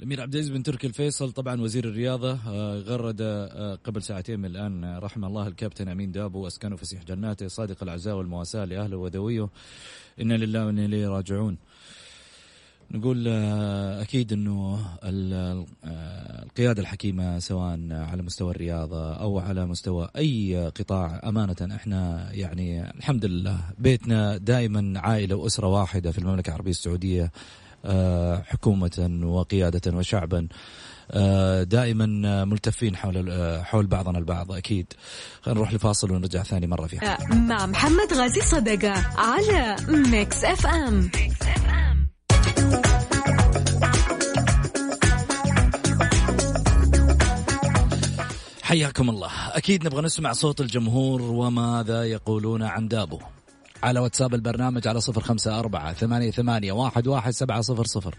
الأمير 0.01 0.21
عبد 0.21 0.35
العزيز 0.35 0.51
بن 0.57 0.63
تركي 0.63 0.87
الفيصل 0.87 1.33
طبعا 1.33 1.61
وزير 1.61 1.85
الرياضة 1.85 2.33
آه، 2.49 2.79
غرد 2.79 3.21
آه، 3.21 3.75
قبل 3.85 4.03
ساعتين 4.03 4.39
من 4.41 4.47
الآن 4.47 4.99
رحم 4.99 5.25
الله 5.25 5.49
الكابتن 5.49 5.89
أمين 5.89 6.13
دابو 6.13 6.45
وأسكنه 6.45 6.77
فسيح 6.77 7.05
جناته 7.05 7.49
صادق 7.49 7.83
العزاء 7.83 8.17
والمواساة 8.17 8.65
لأهله 8.65 8.97
وذويه. 8.97 9.49
إنا 10.21 10.35
لله 10.35 10.67
وإنا 10.67 10.85
إليه 10.85 11.09
راجعون. 11.09 11.59
نقول 12.93 13.25
آه، 13.29 14.03
أكيد 14.03 14.33
إنه 14.33 14.79
آه، 15.03 15.65
القيادة 16.43 16.83
الحكيمة 16.83 17.39
سواء 17.39 17.79
على 17.91 18.23
مستوى 18.23 18.51
الرياضة 18.51 19.15
أو 19.15 19.39
على 19.39 19.67
مستوى 19.67 20.09
أي 20.17 20.71
قطاع 20.79 21.21
أمانة 21.25 21.77
إحنا 21.77 22.29
يعني 22.33 22.91
الحمد 22.91 23.25
لله 23.25 23.59
بيتنا 23.79 24.37
دائما 24.37 25.01
عائلة 25.01 25.37
وأسرة 25.37 25.67
واحدة 25.67 26.13
في 26.13 26.19
المملكة 26.19 26.49
العربية 26.49 26.71
السعودية 26.71 27.33
آه، 27.85 28.43
حكومة 28.47 29.21
وقيادة 29.25 29.97
وشعبا 29.97 30.49
دائما 31.63 32.45
ملتفين 32.45 32.97
حول 32.97 33.33
حول 33.65 33.87
بعضنا 33.87 34.19
البعض 34.19 34.53
أكيد 34.53 34.93
خلينا 35.43 35.61
نروح 35.61 35.75
لفاصل 35.75 36.13
ونرجع 36.13 36.43
ثاني 36.43 36.67
مرة 36.67 36.87
في 36.87 37.01
حلقة. 37.01 37.35
مع 37.35 37.67
محمد 37.67 38.13
غازي 38.13 38.41
صدقة 38.41 38.93
على 39.19 39.77
Mix 39.89 40.45
FM 40.45 41.11
حياكم 48.73 49.11
الله. 49.11 49.31
أكيد 49.49 49.87
نبغى 49.87 50.03
نسمع 50.03 50.33
صوت 50.33 50.61
الجمهور 50.61 51.23
وماذا 51.23 52.05
يقولون 52.05 52.63
عن 52.63 52.89
دابو. 52.89 53.21
على 53.83 54.01
واتساب 54.01 54.35
البرنامج 54.35 54.89
على 54.89 55.01
صفر 55.01 55.21
خمسة 55.21 55.59
أربعة 55.59 55.93
ثمانية, 55.93 56.31
ثمانية 56.31 56.73
واحد, 56.73 57.07
واحد 57.07 57.31
سبعة 57.31 57.61
صفر 57.61 57.85
صفر. 57.85 58.15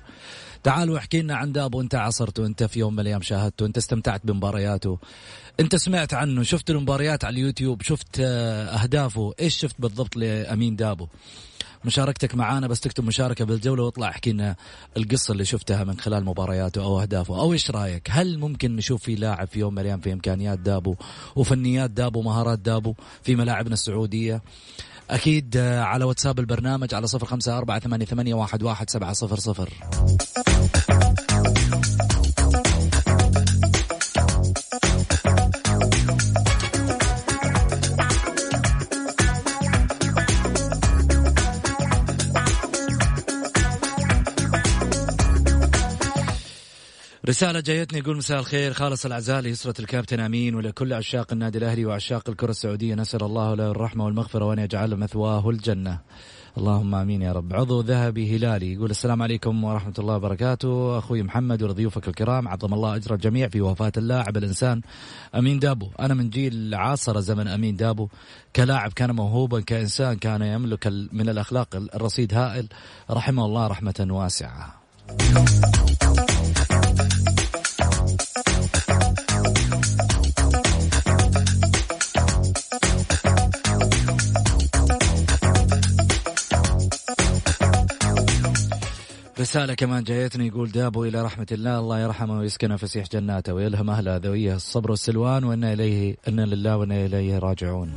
تعالوا 0.64 0.98
احكي 0.98 1.22
لنا 1.22 1.36
عن 1.36 1.52
دابو. 1.52 1.82
انت 1.82 1.96
عصرته 1.96 2.46
انت 2.46 2.64
في 2.64 2.80
يوم 2.80 2.94
من 2.94 3.00
الأيام 3.00 3.22
شاهدته 3.22 3.66
انت 3.66 3.78
استمتعت 3.78 4.22
بمبارياته. 4.26 5.00
انت 5.60 5.76
سمعت 5.76 6.14
عنه 6.14 6.44
شفت 6.44 6.70
المباريات 6.70 7.26
على 7.26 7.34
اليوتيوب 7.34 7.82
شفت 7.82 8.20
آه، 8.20 8.66
أهدافه. 8.66 9.34
إيش 9.40 9.58
شفت 9.58 9.76
بالضبط 9.80 10.16
لأمين 10.16 10.76
دابو؟ 10.76 11.08
مشاركتك 11.86 12.36
معانا 12.36 12.68
بس 12.68 12.80
تكتب 12.80 13.04
مشاركة 13.04 13.46
بالجولة 13.46 13.84
واطلع 13.84 14.10
احكي 14.10 14.32
لنا 14.32 14.56
القصة 14.98 15.32
اللي 15.32 15.46
شفتها 15.46 15.84
من 15.84 16.00
خلال 16.00 16.26
مبارياته 16.26 16.84
أو 16.84 17.02
أهدافه. 17.02 17.40
أو 17.40 17.54
إيش 17.54 17.72
رأيك؟ 17.72 18.08
هل 18.12 18.40
ممكن 18.40 18.76
نشوف 18.76 19.04
في 19.04 19.16
لاعب 19.16 19.48
في 19.48 19.60
يوم 19.60 19.74
من 19.74 19.80
الأيام 19.80 20.00
في 20.00 20.14
إمكانيات 20.14 20.60
دابو 20.60 20.96
وفنيات 21.36 21.90
دابو 21.90 22.22
مهارات 22.22 22.60
دابو 22.60 22.94
في 23.24 23.36
ملاعبنا 23.36 23.74
السعودية؟ 23.74 24.42
أكيد 25.10 25.58
آه، 25.58 25.82
على 25.82 26.06
واتساب 26.06 26.40
البرنامج 26.40 26.94
على 26.94 27.08
صفر 27.08 27.26
خمسة 27.26 27.58
أربعة 27.58 27.80
ثمانية, 27.80 28.34
واحد 28.34 28.90
سبعة 28.90 29.14
صفر 29.14 29.40
صفر. 29.40 29.70
رسالة 47.30 47.60
جايتني 47.60 48.00
يقول 48.00 48.18
مساء 48.18 48.40
الخير. 48.40 48.74
خالص 48.74 49.06
الأعزاء 49.06 49.42
ليسرة 49.42 49.82
الكابتن 49.82 50.20
أمين 50.20 50.56
ولكل 50.56 50.94
عشاق 50.94 51.34
النادي 51.34 51.58
الأهلي 51.58 51.86
وعشاق 51.86 52.30
الكرة 52.30 52.52
السعودية. 52.52 52.96
نسأل 52.96 53.24
الله 53.24 53.56
له 53.56 53.72
الرحمة 53.72 54.06
والمغفرة 54.06 54.46
وأن 54.46 54.60
يجعل 54.60 54.96
مثواه 54.96 55.50
الجنة. 55.50 56.00
اللهم 56.58 56.96
آمين 56.96 57.22
يا 57.22 57.32
رب. 57.32 57.54
عضو 57.54 57.82
ذهبي 57.82 58.36
هلالي 58.36 58.74
يقول 58.74 58.90
السلام 58.92 59.22
عليكم 59.22 59.64
ورحمة 59.64 59.94
الله 60.00 60.16
وبركاته. 60.16 60.98
أخوي 60.98 61.24
محمد 61.24 61.64
ولضيوفك 61.64 62.08
الكرام 62.08 62.48
عظم 62.48 62.74
الله 62.74 62.96
أجر 62.96 63.14
الجميع 63.14 63.48
في 63.48 63.62
وفاة 63.62 63.92
اللاعب 63.98 64.38
الإنسان 64.38 64.82
أمين 65.36 65.60
دابو. 65.60 65.88
أنا 66.00 66.14
من 66.14 66.30
جيل 66.30 66.76
عاصر 66.76 67.20
زمن 67.20 67.48
أمين 67.48 67.76
دابو. 67.76 68.08
كلاعب 68.56 68.94
كان 68.94 69.12
موهوبا 69.12 69.60
كإنسان 69.60 70.16
كان 70.16 70.42
يملك 70.42 70.88
من 70.88 71.30
الأخلاق 71.30 71.76
الرصيد 71.76 72.34
هائل. 72.34 72.68
رحمه 73.12 73.46
الله 73.46 73.68
رحمة 73.68 74.08
واسعة. 74.10 74.84
رسالة 89.54 89.74
كمان 89.74 90.04
جايتني 90.04 90.48
يقول 90.48 90.72
دابو 90.72 91.04
إلى 91.04 91.22
رحمة 91.22 91.48
الله 91.52 91.80
الله 91.80 92.00
يرحمه 92.00 92.40
ويسكنه 92.40 92.76
فسيح 92.76 93.06
جناته 93.08 93.54
ويلهم 93.54 93.90
أهله 93.90 94.16
ذويه 94.18 94.56
الصبر 94.56 94.92
والسلوان 94.92 95.44
وإنا 95.44 95.74
إليه 95.74 96.16
إنا 96.28 96.42
لله 96.42 96.78
وإنا 96.78 97.06
إليه 97.06 97.40
راجعون. 97.40 97.94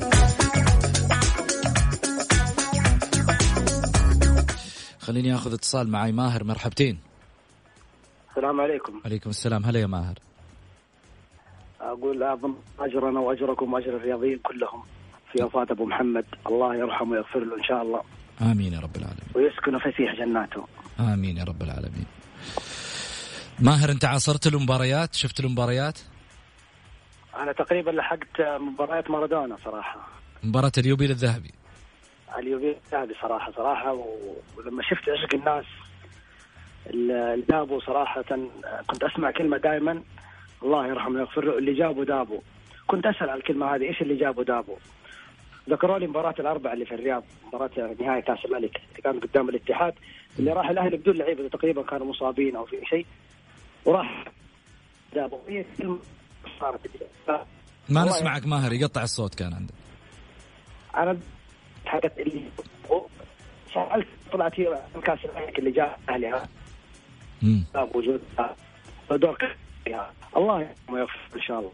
خليني 5.01 5.35
أخذ 5.35 5.53
اتصال 5.53 5.89
معي 5.89 6.13
ماهر 6.13 6.45
مرحبتين. 6.45 6.99
السلام 8.31 8.61
عليكم. 8.61 9.01
عليكم 9.05 9.31
السلام. 9.31 9.65
هلا 9.65 9.81
يا 9.81 9.87
ماهر. 9.87 10.19
أقول 11.81 12.23
أعظم 12.23 12.55
أجرنا 12.81 13.21
وأجركم 13.21 13.73
وأجر 13.73 13.97
الرياضيين 13.97 14.39
كلهم 14.39 14.83
في 15.33 15.45
وفاة 15.45 15.67
أبو 15.71 15.87
محمد. 15.87 16.25
الله 16.47 16.77
يرحمه 16.77 17.13
ويغفر 17.13 17.45
له 17.45 17.57
إن 17.57 17.65
شاء 17.65 17.83
الله. 17.83 18.03
آمين 18.43 18.73
يا 18.73 18.81
رب 18.81 18.97
العالمين. 18.97 19.29
ويسكن 19.35 19.79
فسيح 19.79 20.15
جناته. 20.15 20.76
آمين 21.01 21.37
يا 21.37 21.45
رب 21.45 21.63
العالمين. 21.63 22.07
ماهر 23.59 23.91
أنت 23.91 24.05
عاصرت 24.05 24.47
المباريات؟ 24.47 25.15
شفت 25.15 25.41
المباريات؟ 25.41 25.99
أنا 27.37 27.53
تقريبا 27.53 27.91
لحقت 27.91 28.41
مباريات 28.41 29.11
مارادونا 29.11 29.57
صراحة. 29.65 30.09
مباراة 30.43 30.73
اليوبيل 30.79 31.11
الذهبي. 31.11 31.51
اليوفي 32.39 32.77
هذه 32.93 33.15
صراحة 33.23 33.53
صراحة 33.53 33.93
ولما 34.57 34.83
شفت 34.83 35.09
عشق 35.09 35.35
الناس 35.35 35.65
ال- 36.87 37.11
اللي 37.11 37.45
جابوا 37.51 37.81
صراحة 37.81 38.25
كنت 38.87 39.03
أسمع 39.05 39.31
كلمة 39.31 39.57
دائما 39.57 40.03
الله 40.63 40.87
يرحمه 40.87 41.15
ويغفر 41.19 41.45
له 41.45 41.59
اللي 41.59 41.75
جابوا 41.75 42.05
دابوا. 42.05 42.41
كنت 42.87 43.07
أسأل 43.07 43.31
على 43.31 43.41
الكلمة 43.41 43.75
هذه 43.75 43.83
إيش 43.83 44.03
اللي 44.03 44.17
جابوا 44.17 44.45
دابوا؟ 44.45 44.77
ذكروا 45.71 45.99
لي 45.99 46.07
مباراة 46.07 46.35
الأربعة 46.41 46.73
اللي 46.73 46.87
في 46.87 46.95
الرياض 46.95 47.25
مباراة 47.47 47.71
نهائي 48.01 48.23
كأس 48.23 48.45
الملك 48.45 48.77
اللي 48.77 49.03
كان 49.05 49.21
قدام 49.21 49.49
الاتحاد 49.49 49.95
اللي 50.39 50.53
راح 50.53 50.69
الأهلي 50.69 50.97
بدون 50.97 51.17
لعيبة 51.17 51.49
تقريبا 51.49 51.83
كانوا 51.83 52.07
مصابين 52.07 52.57
أو 52.57 52.65
في 52.67 52.77
شيء. 52.91 53.07
وراح 53.85 54.25
صارت 56.61 56.81
ما 57.89 58.05
نسمعك 58.05 58.47
ماهر 58.47 58.73
يقطع 58.73 59.03
الصوت 59.03 59.35
كان 59.35 59.55
عندك. 59.55 59.75
أنا 60.97 61.19
حقت 61.85 62.19
اللي 62.19 62.43
سألت 63.75 64.07
طلعت 64.33 64.61
هي 64.61 64.83
كأس 65.05 65.19
الملك 65.25 65.59
اللي 65.59 65.71
جاء 65.71 66.01
أهلي. 66.09 66.27
ها 66.27 66.49
مم. 67.43 67.65
وجود 67.95 68.21
دور 69.11 69.57
الله 70.37 70.75
ويغفر 70.89 71.37
إن 71.37 71.41
شاء 71.41 71.59
الله. 71.59 71.73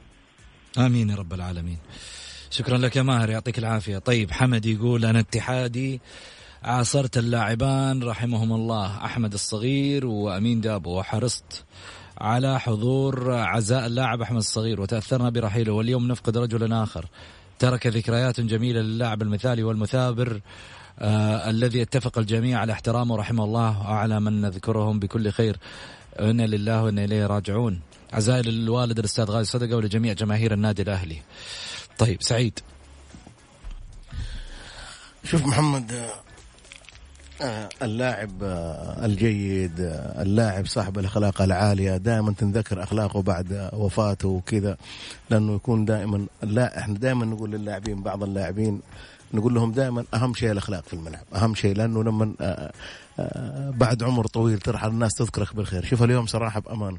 آمين 0.87 1.09
يا 1.09 1.17
رب 1.17 1.33
العالمين. 1.33 1.79
شكرا 2.53 2.79
لك 2.79 2.97
يا 2.97 3.03
ماهر 3.03 3.31
يعطيك 3.31 3.59
العافية. 3.59 3.99
طيب 3.99 4.31
حمد 4.31 4.67
يقول 4.67 5.05
أنا 5.05 5.21
اتحادي. 5.21 6.01
عاصرت 6.63 7.19
اللاعبان 7.19 8.03
رحمهم 8.03 8.53
الله. 8.53 9.05
أحمد 9.05 9.33
الصغير 9.33 10.07
وأمين 10.07 10.61
دابو. 10.61 10.99
وحرصت 10.99 11.65
على 12.19 12.61
حضور 12.61 13.33
عزاء 13.33 13.87
اللاعب 13.87 14.23
أحمد 14.23 14.39
الصغير. 14.39 14.81
وتأثرنا 14.81 15.31
برحيله. 15.31 15.73
واليوم 15.73 16.09
نفقد 16.09 16.37
رجلا 16.37 16.83
آخر. 16.83 17.07
ترك 17.59 17.87
ذكريات 17.87 18.41
جميلة 18.41 18.81
للاعب 18.81 19.23
المثالي 19.23 19.63
والمثابر 19.63 20.41
آه 20.99 21.51
الذي 21.51 21.83
اتفق 21.83 22.19
الجميع 22.19 22.59
على 22.59 22.73
احترامه. 22.73 23.17
رحمه 23.17 23.45
الله. 23.45 23.81
وعلى 23.81 24.21
من 24.21 24.41
نذكرهم 24.41 24.99
بكل 24.99 25.31
خير. 25.31 25.57
إنا 26.21 26.47
لله 26.47 26.83
وإنا 26.83 27.05
إليه 27.05 27.27
راجعون. 27.27 27.81
عزائي 28.13 28.43
للوالد 28.43 28.99
الأستاذ 28.99 29.25
غازي 29.25 29.51
صدقة 29.51 29.77
ولجميع 29.77 30.13
جماهير 30.13 30.55
النادي 30.55 30.83
الأهلي. 30.83 31.23
طيب 31.99 32.23
سعيد. 32.23 32.61
شوف 35.25 35.47
محمد 35.47 35.93
آه، 35.93 36.11
آه، 37.45 37.69
اللاعب 37.83 38.43
آه، 38.43 39.07
الجيد 39.07 39.75
اللاعب 40.19 40.67
صاحب 40.67 40.99
الأخلاق 40.99 41.43
العالية 41.43 41.97
دائما 41.97 42.33
تنذكر 42.33 42.83
أخلاقه 42.83 43.23
بعد 43.23 43.71
وفاته 43.73 44.29
وكذا 44.29 44.77
لأنه 45.31 45.55
يكون 45.55 45.85
دائما 45.85 46.27
لا 46.43 46.79
إحنا 46.79 46.99
دائما 46.99 47.25
نقول 47.25 47.51
للاعبين 47.51 48.03
بعض 48.03 48.23
اللاعبين 48.23 48.81
نقول 49.35 49.55
لهم 49.55 49.73
دائما 49.73 50.05
أهم 50.15 50.35
شيء 50.35 50.51
الأخلاق 50.51 50.85
في 50.85 50.95
الملعب 50.95 51.25
أهم 51.35 51.55
شيء 51.55 51.77
لأنه 51.77 52.05
لما 52.05 52.35
بعد 53.71 54.03
عمر 54.03 54.27
طويل 54.27 54.59
ترحل 54.59 54.89
الناس 54.89 55.13
تذكرك 55.15 55.57
بالخير. 55.57 55.85
شوف 55.85 56.03
اليوم 56.03 56.27
صراحة 56.27 56.61
بامان 56.61 56.99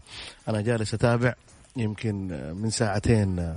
أنا 0.50 0.62
جالس 0.62 0.94
أتابع 0.94 1.34
يمكن 1.76 2.28
من 2.62 2.70
ساعتين 2.70 3.54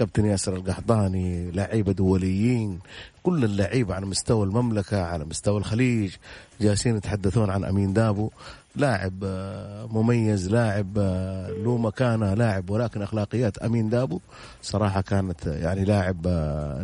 كابتن 0.00 0.24
ياسر 0.24 0.56
القحطاني 0.56 1.50
لعيبة 1.50 1.92
دوليين 1.92 2.78
كل 3.22 3.44
اللعيبة 3.44 3.94
على 3.94 4.06
مستوى 4.06 4.46
المملكة 4.46 5.02
على 5.02 5.24
مستوى 5.24 5.58
الخليج 5.58 6.14
جالسين 6.60 6.96
يتحدثون 6.96 7.50
عن 7.50 7.64
أمين 7.64 7.92
دابو 7.92 8.30
لاعب 8.76 9.14
آه، 9.24 9.86
مميز 9.86 10.48
لاعب 10.48 10.98
آه، 10.98 11.50
له 11.50 11.76
مكانة 11.78 12.34
لاعب 12.34 12.70
ولكن 12.70 13.02
أخلاقيات 13.02 13.58
أمين 13.58 13.88
دابو 13.88 14.20
صراحة 14.62 15.00
كانت 15.00 15.46
آه، 15.46 15.58
يعني 15.58 15.84
لاعب 15.84 16.26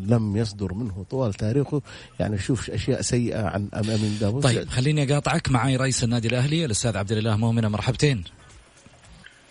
لم 0.09 0.37
يصدر 0.37 0.75
منه 0.75 1.05
طوال 1.11 1.35
تاريخه. 1.35 1.83
يعني 2.21 2.39
شوف 2.39 2.71
أشياء 2.71 3.01
سيئة 3.01 3.43
عن 3.43 3.69
أمين 3.75 4.19
دابو. 4.21 4.41
طيب 4.41 4.69
خليني 4.69 5.03
أقاطعك. 5.03 5.51
معي 5.51 5.77
رئيس 5.77 6.05
النادي 6.05 6.29
الأهلي 6.29 6.65
الأستاذ 6.65 6.97
عبد 6.97 7.13
الإله 7.13 7.37
مؤمنه 7.37 7.69
مرحبتين. 7.69 8.25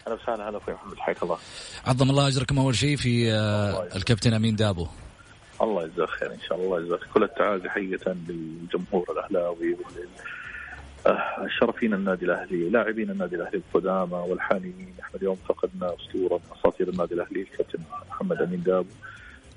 أهلا 0.07 0.15
وسهلا. 0.15 0.49
هلا 0.49 0.57
أخوي 0.57 0.73
محمد 0.73 0.97
حياك 0.97 1.23
الله. 1.23 1.37
عظم 1.85 2.09
الله 2.09 2.27
أجركم 2.27 2.59
أول 2.59 2.75
شيء 2.75 2.95
في 2.97 3.31
الكابتن 3.95 4.33
أمين 4.33 4.55
دابو. 4.55 4.87
الله 5.61 5.83
يجزاك 5.83 6.09
خير 6.09 6.31
إن 6.31 6.39
شاء 6.49 6.57
الله 6.57 6.81
يجزاك 6.81 6.99
كل 7.13 7.23
التعازي 7.23 7.69
حقيقة 7.69 8.15
للجمهور 8.29 9.05
الأهلاوي 9.11 9.77
شرفين 11.59 11.93
النادي 11.93 12.25
الأهلي 12.25 12.69
لاعبين 12.69 13.09
النادي 13.09 13.35
الأهلي 13.35 13.57
القدامى 13.57 14.13
والحاليين 14.13 14.93
إحنا 15.01 15.19
اليوم 15.19 15.35
فقدنا 15.35 15.95
أسطورة 15.95 16.33
من 16.35 16.59
أساطير 16.59 16.89
النادي 16.89 17.13
الأهلي 17.13 17.41
الكابتن 17.41 17.79
محمد 18.09 18.41
أمين 18.41 18.63
دابو. 18.63 18.89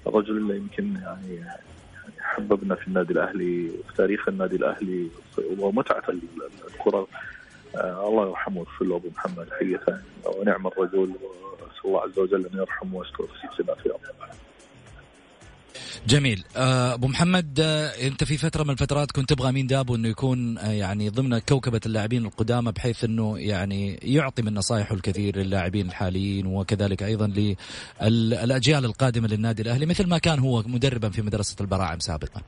الرجل 0.07 0.37
اللي 0.37 0.57
يمكن 0.57 0.95
يعني 1.03 1.45
حببنا 2.21 2.75
في 2.75 2.89
النادي 2.89 3.13
الأهلي 3.13 3.71
وفي 3.71 3.95
تاريخ 3.97 4.29
النادي 4.29 4.57
الأهلي 4.57 5.09
ومتعة 5.59 6.03
الكرة 6.69 6.99
آه 6.99 7.07
الله 7.81 8.29
يرحمه 8.29 8.59
ويغفر 8.59 8.85
له 8.85 8.97
أبو 8.97 9.09
محمد. 9.17 9.49
حقيقه 9.51 9.99
ونعم 10.27 10.67
الرجل. 10.67 10.99
وأسأل 10.99 11.85
الله 11.85 12.01
عز 12.01 12.19
وجل 12.19 12.47
أن 12.47 12.59
يرحمه 12.59 12.97
ويستر 12.97 13.27
في 13.27 13.65
في 13.83 13.93
جميل. 16.07 16.45
آه، 16.57 16.95
أبو 16.95 17.09
محمد 17.09 17.61
آه، 17.61 17.87
أنت 18.07 18.25
في 18.25 18.37
فترة 18.37 18.65
من 18.65 18.71
الفترات 18.71 19.13
كنت 19.13 19.33
تبغى 19.33 19.53
مين 19.53 19.67
دابو 19.67 19.95
إنه 19.95 20.09
يكون 20.09 20.59
آه، 20.59 20.71
يعني 20.71 21.09
ضمن 21.09 21.39
كوكبة 21.39 21.81
اللاعبين 21.87 22.27
القدامى 22.27 22.73
بحيث 22.73 23.05
إنه 23.05 23.39
يعني 23.39 23.99
يعطي 24.03 24.43
من 24.43 24.55
نصائحه 24.55 24.95
الكثير 24.95 25.37
للاعبين 25.37 25.87
الحاليين 25.87 26.47
وكذلك 26.47 27.03
أيضا 27.03 27.27
للاجيال 28.03 28.85
القادمة 28.85 29.29
للنادي 29.29 29.63
الأهلي 29.63 29.87
مثل 29.87 30.07
ما 30.07 30.19
كان 30.19 30.39
هو 30.39 30.63
مدربا 30.67 31.11
في 31.11 31.23
مدرسة 31.23 31.57
البراعم 31.61 31.99
سابقا. 31.99 32.43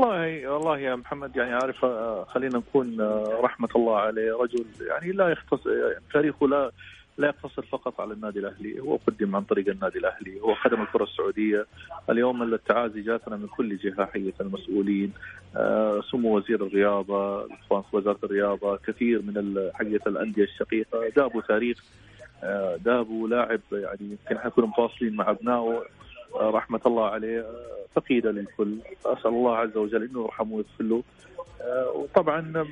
والله 0.00 0.48
والله 0.48 0.78
يا 0.78 0.94
محمد 0.94 1.36
يعني 1.36 1.54
عارف 1.54 1.84
خلينا 2.28 2.58
نكون 2.58 3.00
رحمة 3.42 3.68
الله 3.76 3.96
عليه 3.96 4.32
رجل 4.32 4.64
يعني 4.88 5.12
لا 5.12 5.28
يختص 5.28 5.66
يعني 5.66 6.04
تاريخه 6.12 6.48
لا 6.48 6.70
لا 7.18 7.28
يقتصر 7.28 7.62
فقط 7.62 8.00
على 8.00 8.14
النادي 8.14 8.38
الأهلي 8.38 8.80
هو 8.80 8.96
قدم 8.96 9.36
عن 9.36 9.42
طريق 9.42 9.68
النادي 9.68 9.98
الأهلي 9.98 10.40
هو 10.40 10.54
خدم 10.54 10.82
الكرة 10.82 11.04
السعودية. 11.04 11.66
اليوم 12.10 12.42
التعازي 12.42 13.00
جاتنا 13.00 13.36
من 13.36 13.46
كل 13.46 13.76
جهة 13.76 14.06
حقيقه 14.06 14.42
المسؤولين 14.42 15.12
آه، 15.56 16.00
سمو 16.10 16.36
وزير 16.36 16.66
الرياضة 16.66 17.44
الاخوان 17.44 17.82
في 17.82 17.96
وزارة 17.96 18.18
الرياضة 18.24 18.76
كثير 18.76 19.22
من 19.22 19.70
حقيقه 19.74 20.08
الأندية 20.08 20.44
الشقيقة. 20.44 21.08
دابوا 21.16 21.40
تاريخ 21.40 21.84
آه، 22.42 22.76
دابوا 22.76 23.28
لاعب 23.28 23.60
يعني 23.72 24.00
يمكن 24.00 24.38
حنكون 24.38 24.64
مفاصلين 24.64 25.16
مع 25.16 25.30
أبنائه. 25.30 25.82
آه، 26.34 26.50
رحمة 26.50 26.80
الله 26.86 27.06
عليه 27.06 27.46
فقيده 27.94 28.30
للكل. 28.30 28.78
أسأل 29.06 29.30
الله 29.30 29.56
عز 29.56 29.76
وجل 29.76 30.02
إنه 30.02 30.24
يرحمه 30.24 30.54
ويغفر 30.54 30.84
له. 30.84 31.02
وطبعا 31.94 32.66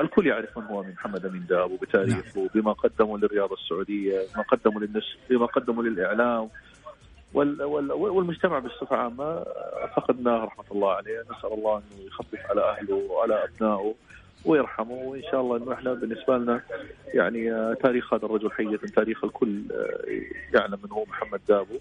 الكل 0.00 0.26
يعرف 0.26 0.58
من 0.58 0.64
هو 0.64 0.82
من 0.82 0.90
محمد 0.90 1.26
امين 1.26 1.46
داب 1.48 1.70
وبتاريخه 1.70 2.40
نعم. 2.40 2.48
بما 2.54 2.72
قدمه 2.72 3.18
للرياضة 3.18 3.54
السعودية 3.54 4.20
بما 4.34 4.42
قدمه 4.42 4.80
للنشر 4.80 5.16
بما 5.30 5.46
قدمه 5.46 6.48
وال 7.34 7.62
والمجتمع 7.92 8.58
بصفة 8.58 8.96
عامة 8.96 9.44
فقدناه 9.96 10.44
رحمة 10.44 10.64
الله 10.72 10.92
عليه. 10.92 11.20
نسأل 11.20 11.52
الله 11.52 11.76
إنه 11.76 12.06
يخفف 12.06 12.50
على 12.50 12.60
أهله 12.60 12.94
وعلى 12.94 13.44
أبنائه 13.44 13.94
ويرحمه. 14.44 14.94
وإن 14.94 15.22
شاء 15.22 15.40
الله 15.40 15.56
إنه 15.56 15.72
إحنا 15.72 15.94
بالنسبة 15.94 16.38
لنا 16.38 16.62
يعني 17.14 17.74
تاريخ 17.74 18.14
هذا 18.14 18.26
الرجل 18.26 18.50
حقيقه 18.52 18.86
تاريخ 18.96 19.24
الكل 19.24 19.62
يعلم 20.54 20.78
من 20.84 20.90
هو 20.90 21.04
محمد 21.04 21.40
دابو. 21.48 21.78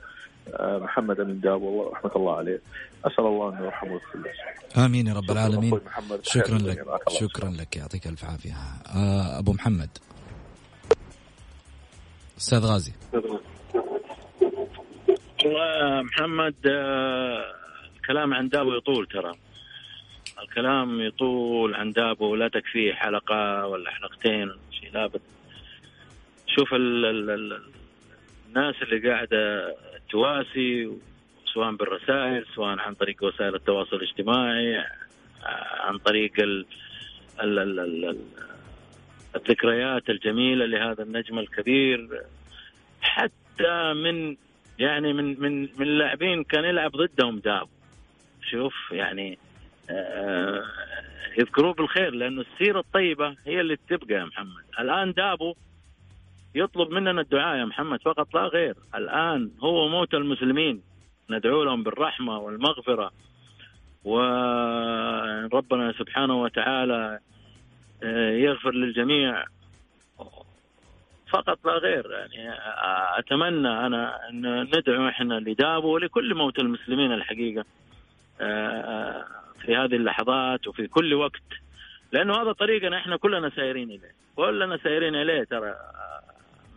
محمد 0.59 1.19
أمين 1.19 1.39
دابو 1.39 1.89
رحمة 1.89 2.11
الله 2.15 2.35
عليه. 2.35 2.61
أسأل 3.05 3.25
الله 3.25 3.49
انه 3.49 3.65
يرحمه 3.65 3.91
ويغفر 3.91 4.19
له. 4.19 4.85
آمين 4.85 5.07
يا 5.07 5.13
رب 5.13 5.31
العالمين. 5.31 5.79
شكرا 6.23 6.57
لك. 6.57 6.85
شكرا 7.09 7.49
لك. 7.49 7.75
يعطيك 7.75 8.07
ألف 8.07 8.25
عافية. 8.25 8.53
آه، 8.95 9.39
أبو 9.39 9.53
محمد. 9.53 9.89
أستاذ 12.37 12.65
غازي. 12.65 12.93
والله 15.45 16.01
محمد 16.01 16.55
آه، 16.65 17.43
الكلام 17.95 18.33
عن 18.33 18.49
دابو 18.49 18.73
يطول 18.73 19.07
ترى. 19.07 19.31
الكلام 20.43 21.01
يطول 21.01 21.75
عن 21.75 21.91
دابو 21.91 22.31
ولا 22.31 22.47
تكفيه 22.47 22.93
حلقة 22.93 23.67
ولا 23.67 23.91
حلقتين 23.91 24.51
شيء 24.71 24.91
لابد 24.93 25.21
شوف 26.47 26.73
ال 26.73 27.05
ال 27.05 27.29
ال 27.29 27.61
الناس 28.47 28.75
اللي 28.81 29.09
قاعدة 29.09 29.37
تواسي 30.11 30.91
سواء 31.53 31.75
بالرسائل 31.75 32.45
سواء 32.55 32.79
عن 32.79 32.93
طريق 32.93 33.23
وسائل 33.23 33.55
التواصل 33.55 33.95
الاجتماعي 33.95 34.83
عن 35.79 35.97
طريق 35.97 36.31
ال 36.39 36.65
ال 37.41 37.59
ال 37.59 37.79
ال 37.79 38.17
الذكريات 39.35 40.09
الجميلة 40.09 40.65
لهذا 40.65 41.03
النجم 41.03 41.39
الكبير. 41.39 42.21
حتى 43.01 43.93
من 43.93 44.35
يعني 44.79 45.13
من 45.13 45.39
من 45.41 45.61
من 45.61 45.81
اللاعبين 45.81 46.43
كان 46.43 46.63
يلعب 46.63 46.91
ضدهم 46.91 47.39
داب. 47.39 47.67
شوف 48.51 48.73
يعني 48.91 49.37
آه 49.89 50.63
يذكروه 51.37 51.73
بالخير 51.73 52.09
لأنه 52.13 52.41
السيرة 52.41 52.79
الطيبة 52.79 53.35
هي 53.45 53.61
اللي 53.61 53.77
تبقى 53.89 54.13
يا 54.15 54.25
محمد. 54.25 54.63
الآن 54.79 55.13
دابو 55.13 55.55
يطلب 56.55 56.89
مننا 56.89 57.21
الدعاء 57.21 57.57
يا 57.57 57.65
محمد 57.65 58.01
فقط 58.01 58.33
لا 58.33 58.41
غير. 58.41 58.75
الآن 58.95 59.51
هو 59.59 59.87
موت 59.87 60.13
المسلمين. 60.13 60.81
ندعو 61.29 61.63
لهم 61.63 61.83
بالرحمة 61.83 62.37
والمغفرة. 62.37 63.11
وربنا 64.03 65.93
سبحانه 65.99 66.41
وتعالى 66.41 67.19
آه، 68.03 68.31
يغفر 68.31 68.71
للجميع. 68.71 69.45
فقط 71.29 71.65
لا 71.65 71.71
غير. 71.71 72.11
يعني 72.11 72.59
أتمنى 73.19 73.85
أنا 73.85 74.29
أن 74.29 74.61
ندعو 74.61 75.07
إحنا 75.07 75.33
لدابو 75.33 75.95
ولكل 75.95 76.35
موت 76.35 76.59
المسلمين 76.59 77.11
الحقيقة 77.11 77.65
آه، 78.41 79.25
في 79.61 79.75
هذه 79.75 79.95
اللحظات 79.95 80.67
وفي 80.67 80.87
كل 80.87 81.13
وقت. 81.13 81.41
لأنه 82.11 82.41
هذا 82.41 82.51
طريقنا 82.51 82.97
إحنا 82.97 83.17
كلنا 83.17 83.49
سايرين 83.49 83.89
إليه. 83.89 84.11
كلنا 84.35 84.77
سايرين 84.77 85.15
إليه 85.15 85.43
ترى. 85.43 85.75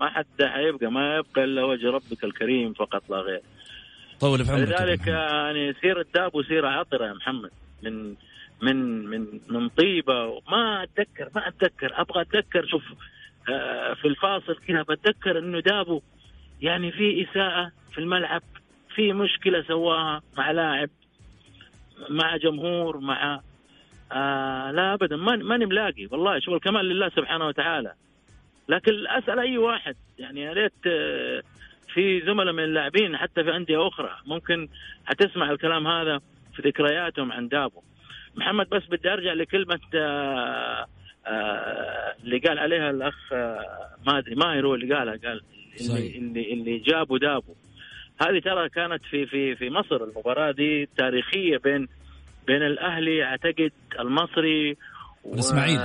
ما 0.01 0.11
حد 0.11 0.43
حيبقى 0.43 0.87
ما 0.93 1.17
يبقى 1.17 1.45
إلا 1.45 1.65
وجه 1.65 1.91
ربك 1.91 2.25
الكريم 2.25 2.73
فقط 2.73 3.11
لا 3.11 3.17
غير. 3.17 3.41
طول 4.21 4.45
في 4.45 4.53
عمرك 4.53 4.69
لذلك 4.69 5.07
يعني 5.07 5.75
سيرة 5.81 6.07
دابو 6.15 6.43
سيرة 6.43 6.69
عطرة 6.69 7.07
يا 7.07 7.13
محمد. 7.13 7.51
من 7.83 8.15
من 8.63 9.07
من 9.07 9.27
من 9.51 9.69
طيبة 9.69 10.41
ما 10.51 10.83
أتذكر 10.83 11.29
ما 11.35 11.49
أتذكر. 11.49 12.01
أبغى 12.01 12.23
أتذكر 12.23 12.67
شوف 12.67 12.83
آه، 13.49 13.95
في 13.95 14.09
الفاصل 14.09 14.57
كذا 14.69 14.83
بتذكر 14.83 15.39
إنه 15.39 15.61
دابو 15.61 16.01
يعني 16.63 16.93
في 16.93 17.23
إساءة 17.31 17.73
في 17.93 17.99
الملعب 17.99 18.43
في 18.95 19.13
مشكلة 19.13 19.63
سواها 19.69 20.23
مع 20.39 20.51
لاعب 20.51 20.91
مع 22.11 22.37
جمهور 22.37 22.99
مع 22.99 23.41
آه 24.13 24.71
لا 24.71 24.95
ابدا 24.95 25.17
ماني 25.17 25.67
ملاقي. 25.67 26.07
والله 26.11 26.41
شغل 26.41 26.59
كمان 26.61 26.85
لله 26.85 27.09
سبحانه 27.09 27.47
وتعالى. 27.47 27.95
لكن 28.69 29.07
اسال 29.07 29.39
أي 29.39 29.59
واحد؟ 29.59 29.97
يعني 30.19 30.41
يا 30.43 30.53
ريت 30.53 30.73
آه، 30.87 31.43
في 31.95 32.21
زملاء 32.27 32.53
من 32.53 32.65
اللاعبين 32.65 33.17
حتى 33.17 33.45
في 33.45 33.57
أندية 33.57 33.89
أخرى 33.89 34.11
ممكن 34.27 34.69
حتسمع 35.07 35.51
الكلام 35.51 35.87
هذا 35.87 36.21
في 36.55 36.63
ذكرياتهم 36.63 37.33
عن 37.33 37.49
دابو. 37.49 37.83
محمد 38.37 38.69
بس 38.69 38.83
بدي 38.91 39.13
أرجع 39.13 39.33
لكلمة 39.33 39.81
آه، 39.95 40.87
آه، 41.27 42.15
اللي 42.25 42.39
قال 42.39 42.59
عليها 42.59 42.91
الأخ 42.91 43.33
ما 44.07 44.19
أدري 44.19 44.35
ماهر 44.35 44.67
هو 44.67 44.75
اللي 44.75 44.95
قالها 44.95 45.17
قال 45.17 45.41
اللي 45.81 46.17
اللي, 46.19 46.53
اللي 46.53 46.79
جابوا 46.79 47.19
دابو. 47.19 47.55
هذه 48.21 48.39
ترى 48.39 48.69
كانت 48.69 49.03
في 49.11 49.27
في 49.27 49.57
في 49.57 49.71
مصر 49.71 50.05
المباراة 50.05 50.51
دي 50.51 50.89
تاريخية 50.97 51.57
بين 51.57 51.89
بين 52.47 52.63
الأهلي 52.63 53.25
أعتقد 53.25 53.73
المصري 54.01 54.77
الاسماعيلي 55.27 55.85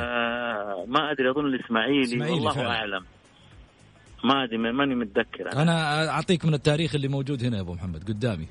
ما 0.88 1.12
أدري 1.12 1.30
أظن 1.30 1.46
الإسماعيلي 1.46 2.32
والله 2.32 2.52
فعلا. 2.54 2.70
أعلم. 2.70 3.06
ما 4.24 4.44
أدري 4.44 4.58
ماني 4.58 4.96
متذكر 4.96 5.52
أنا, 5.54 5.62
أنا 5.62 6.10
أعطيك 6.10 6.46
من 6.46 6.54
التاريخ 6.54 6.96
اللي 6.96 7.08
موجود 7.08 7.44
هنا 7.44 7.58
يا 7.58 7.62
أبو 7.62 7.74
محمد 7.74 8.04
قدامي. 8.04 8.48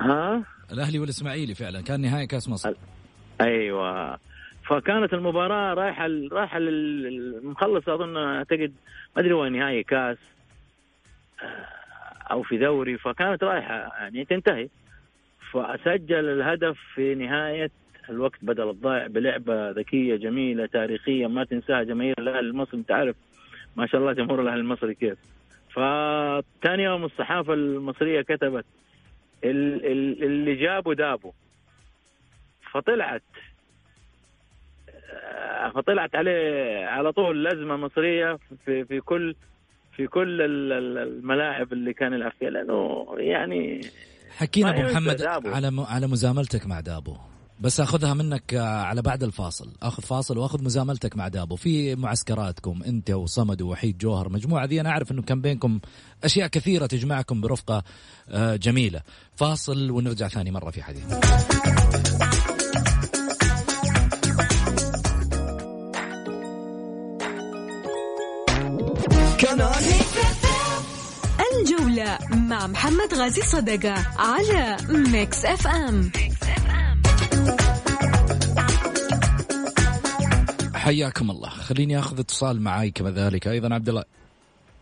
ها؟ 0.00 0.44
الأهلي 0.72 0.98
والإسماعيلي 0.98 1.54
فعلا 1.54 1.80
كان 1.80 2.00
نهائي 2.00 2.26
كأس 2.26 2.48
مصر. 2.48 2.74
أيوه. 3.40 4.18
فكانت 4.68 5.12
المباراة 5.12 5.74
رايحة 5.74 6.06
رايحة 6.32 6.58
المخلص 6.58 7.88
أظن 7.88 8.16
أعتقد 8.16 8.72
ما 9.16 9.22
أدري 9.22 9.32
وين 9.32 9.52
نهائي 9.52 9.82
كأس 9.82 10.18
أو 12.30 12.42
في 12.42 12.58
دوري 12.58 12.98
فكانت 12.98 13.44
رايحة 13.44 13.74
يعني 13.74 14.24
تنتهي. 14.24 14.68
فسجل 15.52 16.28
الهدف 16.28 16.76
في 16.94 17.14
نهاية 17.14 17.70
الوقت 18.10 18.38
بدل 18.42 18.70
الضائع 18.70 19.06
بلعبة 19.06 19.70
ذكية 19.70 20.16
جميلة 20.16 20.66
تاريخية 20.66 21.26
ما 21.26 21.44
تنساها 21.44 21.82
جماهير 21.82 22.14
الأهلي 22.18 22.40
المصري. 22.40 22.78
أنت 22.78 22.90
عارف 22.90 23.16
ما 23.76 23.86
شاء 23.86 24.00
الله 24.00 24.12
جمهور 24.12 24.40
الأهلي 24.42 24.60
المصري 24.60 24.94
كيف. 24.94 25.18
فثاني 25.70 26.82
يوم 26.82 27.04
الصحافة 27.04 27.54
المصرية 27.54 28.22
كتبت 28.22 28.64
اللي 29.44 30.54
جابوا 30.54 30.94
دابوا 30.94 31.32
فطلعت 32.72 33.22
فطلعت 35.74 36.14
عليه 36.14 36.84
على 36.86 37.12
طول 37.12 37.44
لزمه 37.44 37.76
مصرية 37.76 38.38
في 38.64 38.84
في 38.84 39.00
كل 39.00 39.34
في 39.96 40.06
كل 40.06 40.42
الملاعب 40.42 41.72
اللي 41.72 41.92
كان 41.92 42.12
يلعب 42.12 42.32
فيها. 42.38 42.50
لأنه 42.50 43.06
يعني 43.18 43.80
حكينا 44.36 44.70
أبو 44.70 44.80
محمد 44.80 45.22
على 45.22 45.70
على 45.88 46.06
مزاملتك 46.06 46.66
مع 46.66 46.80
دابو. 46.80 47.16
بس 47.62 47.80
أخذها 47.80 48.14
منك 48.14 48.54
على 48.54 49.02
بعد 49.02 49.22
الفاصل. 49.22 49.72
أخذ 49.82 50.02
فاصل 50.02 50.38
وأخذ 50.38 50.64
مزاملتك 50.64 51.16
مع 51.16 51.28
دابو. 51.28 51.56
في 51.56 51.94
معسكراتكم 51.94 52.82
أنت 52.82 53.10
وصمد 53.10 53.62
ووحيد 53.62 53.98
جوهر 53.98 54.28
مجموعة 54.28 54.64
ذي 54.64 54.80
أنا 54.80 54.88
أعرف 54.90 55.12
إنه 55.12 55.22
كان 55.22 55.40
بينكم 55.40 55.80
أشياء 56.24 56.48
كثيرة 56.48 56.86
تجمعكم 56.86 57.40
برفقة 57.40 57.82
آه، 58.28 58.56
جميلة. 58.56 59.00
فاصل 59.36 59.90
ونرجع 59.90 60.28
ثاني 60.28 60.50
مرة 60.50 60.70
في 60.70 60.82
حديث. 60.82 61.04
الجولة 71.60 72.18
مع 72.30 72.66
محمد 72.66 73.14
غازي 73.14 73.42
صدقة 73.42 73.94
على 74.18 74.76
Mix 74.88 75.44
FM. 75.44 76.10
حياكم 80.84 81.30
الله. 81.30 81.48
خليني 81.48 81.98
آخذ 81.98 82.20
اتصال 82.20 82.62
معاي 82.62 82.90
كذلك. 82.90 83.48
أيضا 83.48 83.74
عبد 83.74 83.88
الله 83.88 84.04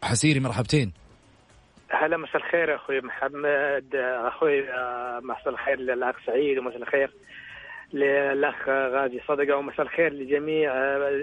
حسيري 0.02 0.40
مرحبتين. 0.40 0.92
هلا 1.90 2.16
مساء 2.16 2.36
الخير 2.36 2.74
أخوي 2.76 3.00
محمد. 3.00 3.96
أخوي 4.26 4.62
مساء 5.22 5.48
الخير 5.48 5.80
للأخ 5.80 6.16
سعيد 6.26 6.58
ومساء 6.58 6.82
الخير 6.82 7.10
للأخ 7.92 8.68
غازي 8.68 9.20
صدقة 9.28 9.56
ومساء 9.56 9.82
الخير 9.82 10.12
لجميع 10.12 10.72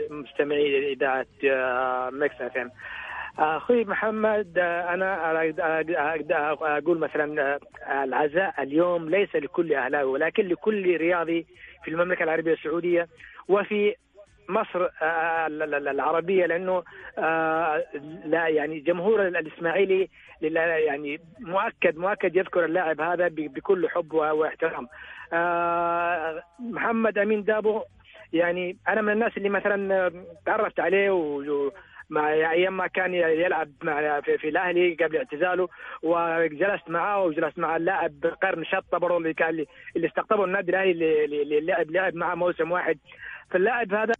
مستمعي 0.09 0.93
إذاعة 0.93 1.25
Mix 2.09 2.41
FM. 2.41 2.71
أخوي 3.39 3.85
محمد 3.85 4.57
أنا 4.93 5.31
أقول 6.77 6.99
مثلا 6.99 7.59
العزاء 8.03 8.63
اليوم 8.63 9.09
ليس 9.09 9.35
لكل 9.35 9.73
اهلاوي 9.73 10.11
ولكن 10.11 10.47
لكل 10.47 10.97
رياضي 10.97 11.45
في 11.83 11.91
المملكة 11.91 12.23
العربية 12.23 12.53
السعودية 12.53 13.07
وفي 13.47 13.95
مصر 14.49 14.87
العربية 15.91 16.45
لأنه 16.45 16.83
لا 18.25 18.47
يعني 18.47 18.79
جمهور 18.79 19.27
الإسماعيلي 19.27 20.09
يعني 20.41 21.19
مؤكد 21.39 21.97
مؤكد 21.97 22.35
يذكر 22.35 22.65
اللاعب 22.65 23.01
هذا 23.01 23.27
بكل 23.27 23.89
حب 23.89 24.13
واحترام. 24.13 24.87
محمد 26.59 27.17
أمين 27.17 27.43
دابو 27.43 27.81
يعني 28.33 28.77
أنا 28.87 29.01
من 29.01 29.13
الناس 29.13 29.37
اللي 29.37 29.49
مثلا 29.49 30.11
تعرفت 30.45 30.79
عليه 30.79 31.11
مع 32.09 32.31
أيام 32.31 32.77
ما 32.77 32.87
كان 32.87 33.13
يلعب 33.13 33.71
مع 33.83 34.21
في, 34.21 34.37
في 34.37 34.49
الأهلي 34.49 34.93
قبل 34.93 35.17
اعتزاله 35.17 35.69
وجلست 36.03 36.89
معاه 36.89 37.23
وجلست 37.23 37.59
مع 37.59 37.75
اللاعب 37.75 38.13
قرن 38.41 38.65
شطة 38.65 38.97
برضه 38.97 39.17
اللي 39.17 39.33
كان 39.33 39.65
اللي 39.95 40.07
استقطبه 40.07 40.43
النادي 40.43 40.71
الأهلي 40.71 41.25
اللي 41.25 41.59
لعب 41.61 41.91
لعب 41.91 42.15
معه 42.15 42.35
موسم 42.35 42.71
واحد. 42.71 42.97
فاللاعب 43.51 43.93
هذا 43.93 44.13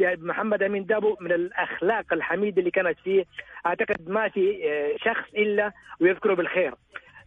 محمد 0.00 0.62
أمين 0.62 0.86
دابو 0.86 1.16
من 1.20 1.32
الأخلاق 1.32 2.12
الحميدة 2.12 2.58
اللي 2.58 2.70
كانت 2.70 2.98
فيه 3.04 3.24
أعتقد 3.66 4.08
ما 4.08 4.28
في 4.28 4.58
شخص 5.04 5.34
إلا 5.34 5.72
ويذكره 6.00 6.34
بالخير 6.34 6.74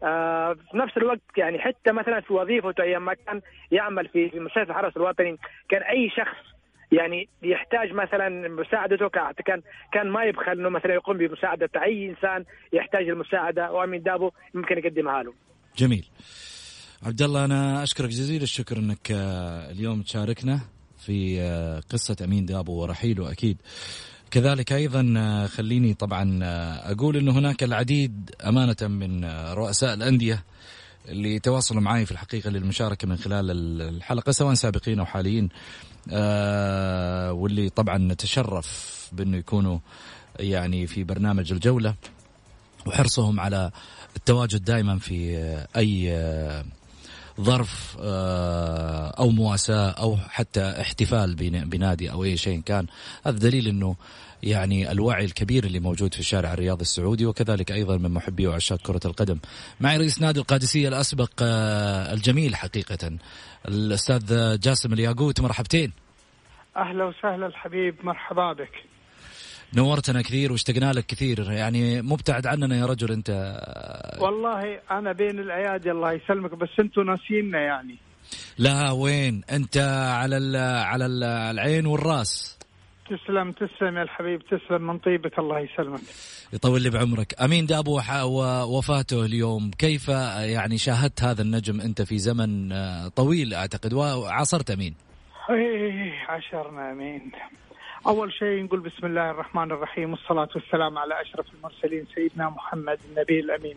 آه 0.04 0.54
في 0.54 0.78
نفس 0.78 0.98
الوقت 0.98 1.22
يعني 1.38 1.60
حتى 1.60 1.92
مثلا 1.92 2.22
في 2.22 2.34
وظيفته 2.34 2.84
أيام 2.84 3.06
ما 3.06 3.14
كان 3.14 3.42
يعمل 3.72 4.08
في 4.08 4.30
في 4.30 4.40
مستشفى 4.40 4.70
الحرس 4.70 4.98
الوطني 4.98 5.38
كان 5.70 5.82
أي 5.82 6.10
شخص 6.10 6.60
يعني 6.92 7.30
يحتاج 7.44 7.92
مثلا 7.92 8.30
مساعدته 8.50 9.10
كان 9.46 9.62
كان 9.94 10.10
ما 10.10 10.24
يبخل 10.24 10.52
إنه 10.52 10.70
مثلا 10.70 10.94
يقوم 10.94 11.18
بمساعدة 11.18 11.70
أي 11.84 12.10
إنسان 12.10 12.46
يحتاج 12.74 13.10
المساعدة 13.10 13.72
وأمين 13.72 14.04
دابو 14.04 14.32
ممكن 14.54 14.78
يقدمها 14.78 15.24
له. 15.24 15.34
جميل. 15.78 16.06
عبد 17.06 17.22
الله 17.22 17.46
أنا 17.46 17.84
أشكرك 17.84 18.10
جزيل 18.10 18.42
الشكر 18.42 18.78
إنك 18.78 19.12
آه، 19.12 19.72
اليوم 19.72 20.02
تشاركنا 20.02 20.60
في 21.00 21.42
آه، 21.42 21.80
قصة 21.90 22.16
أمين 22.24 22.46
دابو 22.46 22.74
ورحيله 22.74 23.32
أكيد. 23.32 23.58
كذلك 24.32 24.74
أيضا 24.74 25.14
آه، 25.18 25.48
خليني 25.48 25.94
طبعا 25.94 26.40
أقول 26.92 27.18
إنه 27.18 27.32
هناك 27.32 27.64
العديد 27.64 28.32
أمانة 28.46 28.76
من 28.82 29.26
رؤساء 29.54 29.94
الأندية 29.94 30.44
اللي 31.08 31.40
تواصلوا 31.40 31.82
معي 31.82 32.06
في 32.06 32.12
الحقيقة 32.12 32.50
للمشاركة 32.50 33.08
من 33.08 33.18
خلال 33.18 33.52
الحلقة 33.82 34.32
سواء 34.32 34.54
سابقين 34.54 35.00
أو 35.00 35.06
حاليين 35.06 35.50
آه 36.12 37.32
واللي 37.34 37.70
طبعا 37.70 37.98
نتشرف 37.98 39.00
بأنه 39.12 39.38
يكونوا 39.38 39.80
يعني 40.40 40.88
في 40.88 41.04
برنامج 41.04 41.52
الجولة 41.52 41.96
وحرصهم 42.88 43.40
على 43.40 43.72
التواجد 44.16 44.64
دائما 44.64 45.00
في 45.00 45.38
أي 45.76 46.12
ظرف 47.40 47.98
آه، 48.02 49.08
أو 49.20 49.30
مواساة 49.30 49.90
أو 49.90 50.18
حتى 50.18 50.82
احتفال 50.82 51.36
بنادي 51.66 52.12
أو 52.12 52.24
أي 52.24 52.38
شيء 52.38 52.62
كان 52.62 52.88
هذا 53.26 53.38
دليل 53.38 53.68
إنه 53.68 53.96
يعني 54.44 54.92
الوعي 54.92 55.26
الكبير 55.26 55.64
اللي 55.64 55.80
موجود 55.80 56.14
في 56.14 56.20
الشارع 56.20 56.54
الرياضي 56.54 56.82
السعودي 56.82 57.26
وكذلك 57.26 57.72
أيضا 57.72 57.98
من 57.98 58.12
محبي 58.12 58.48
وعشاق 58.48 58.80
كرة 58.82 59.00
القدم. 59.06 59.40
معي 59.80 59.98
رئيس 59.98 60.22
نادي 60.22 60.40
القادسية 60.40 60.88
الأسبق 60.88 61.32
آه، 61.42 62.14
الجميل 62.14 62.56
حقيقة 62.56 63.12
الأستاذ 63.68 64.60
جاسم 64.60 64.94
الياقوت 64.94 65.42
مرحبتين. 65.42 65.92
أهلا 66.78 67.04
وسهلا 67.04 67.46
الحبيب 67.48 67.96
مرحبا 68.04 68.54
بك. 68.54 68.99
نورتنا 69.74 70.22
كثير 70.22 70.52
واشتقنا 70.52 70.94
لك 70.94 71.06
كثير. 71.06 71.52
يعني 71.52 72.02
مبتعد 72.02 72.48
عننا 72.48 72.78
يا 72.78 72.86
رجل 72.86 73.12
انت. 73.12 73.30
والله 74.22 74.80
أنا 74.92 75.12
بين 75.12 75.40
الايادي 75.40 75.92
الله 75.92 76.12
يسلمك 76.12 76.56
بس 76.56 76.70
أنتم 76.80 77.02
ناسينا 77.02 77.60
يعني. 77.60 77.96
لا 78.58 78.92
وين؟ 78.92 79.42
انت 79.52 79.78
على 80.12 80.38
ال 80.38 80.56
على 80.84 81.06
ال 81.06 81.24
العين 81.24 81.86
والراس. 81.86 82.60
تسلم 83.06 83.52
تسلم 83.52 83.98
يا 83.98 84.04
الحبيب 84.04 84.42
تسلم 84.42 84.88
من 84.88 84.98
طيبك 84.98 85.40
الله 85.40 85.60
يسلمك. 85.60 86.02
يطول 86.54 86.82
لي 86.82 86.90
بعمرك. 86.90 87.42
أمين 87.42 87.66
دابو 87.66 88.02
وفاته 88.78 89.26
اليوم. 89.26 89.72
كيف 89.78 90.08
يعني 90.10 90.78
شاهدت 90.78 91.24
هذا 91.24 91.42
النجم 91.42 91.82
أنت 91.82 92.02
في 92.02 92.18
زمن 92.18 92.70
طويل 93.10 93.54
أعتقد؟ 93.54 93.94
وعاصرت 93.94 94.72
أمين. 94.72 94.96
إيه 95.50 96.14
عشرنا 96.30 96.92
أمين. 96.92 97.32
أول 98.08 98.34
شيء 98.34 98.64
نقول 98.64 98.80
بسم 98.80 99.06
الله 99.06 99.32
الرحمن 99.32 99.72
الرحيم 99.72 100.12
والصلاة 100.12 100.50
والسلام 100.56 100.98
على 100.98 101.22
أشرف 101.22 101.46
المرسلين 101.54 102.06
سيدنا 102.16 102.50
محمد 102.50 103.00
النبي 103.10 103.40
الأمين 103.40 103.76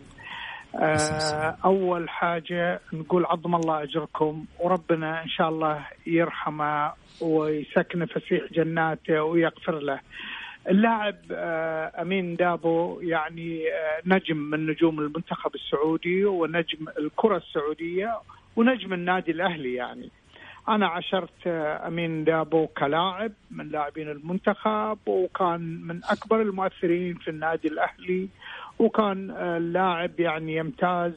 آه، 0.75 1.57
أول 1.65 2.09
حاجة 2.09 2.79
نقول 2.93 3.25
عظم 3.25 3.55
الله 3.55 3.83
أجركم 3.83 4.45
وربنا 4.59 5.23
إن 5.23 5.29
شاء 5.29 5.49
الله 5.49 5.85
يرحمه 6.07 6.93
ويسكن 7.21 8.05
فسيح 8.05 8.43
جناته 8.53 9.23
ويغفر 9.23 9.79
له. 9.79 9.99
اللاعب 10.69 11.15
آه، 11.31 12.01
أمين 12.01 12.35
دابو 12.35 12.99
يعني 13.01 13.73
آه، 13.73 14.01
نجم 14.05 14.37
من 14.37 14.65
نجوم 14.65 14.99
المنتخب 14.99 15.55
السعودي 15.55 16.25
ونجم 16.25 16.87
الكرة 16.99 17.37
السعودية 17.37 18.19
ونجم 18.55 18.93
النادي 18.93 19.31
الأهلي 19.31 19.73
يعني. 19.73 20.09
أنا 20.69 20.87
عشرت 20.87 21.47
أمين 21.87 22.23
دابو 22.23 22.67
كلاعب 22.67 23.31
من 23.51 23.69
لاعبين 23.69 24.09
المنتخب 24.09 24.97
وكان 25.05 25.81
من 25.87 26.01
أكبر 26.03 26.41
المؤثرين 26.41 27.13
في 27.15 27.27
النادي 27.27 27.67
الأهلي 27.67 28.29
وكان 28.79 29.31
اللاعب 29.31 30.19
يعني 30.19 30.55
يمتاز 30.55 31.13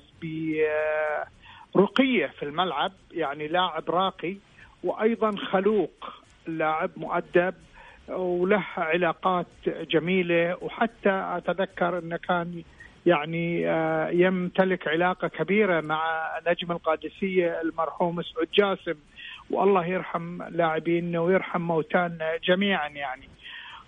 برقيه 1.74 2.26
في 2.26 2.42
الملعب 2.42 2.92
يعني 3.12 3.48
لاعب 3.48 3.90
راقي 3.90 4.36
وأيضا 4.84 5.36
خلوق 5.36 6.12
لاعب 6.46 6.90
مؤدب 6.96 7.54
وله 8.08 8.64
علاقات 8.76 9.46
جميلة 9.66 10.56
وحتى 10.62 11.10
أتذكر 11.36 11.98
أنه 11.98 12.16
كان 12.16 12.62
يعني 13.06 13.70
آه، 13.70 14.08
يمتلك 14.08 14.88
علاقة 14.88 15.28
كبيرة 15.28 15.80
مع 15.80 16.30
نجم 16.46 16.72
القادسية 16.72 17.60
المرحوم 17.60 18.22
سعود 18.22 18.48
جاسم. 18.54 18.98
والله 19.50 19.86
يرحم 19.86 20.42
لاعبينا 20.42 21.20
ويرحم 21.20 21.60
موتانا 21.60 22.36
جميعا 22.44 22.88
يعني. 22.88 23.28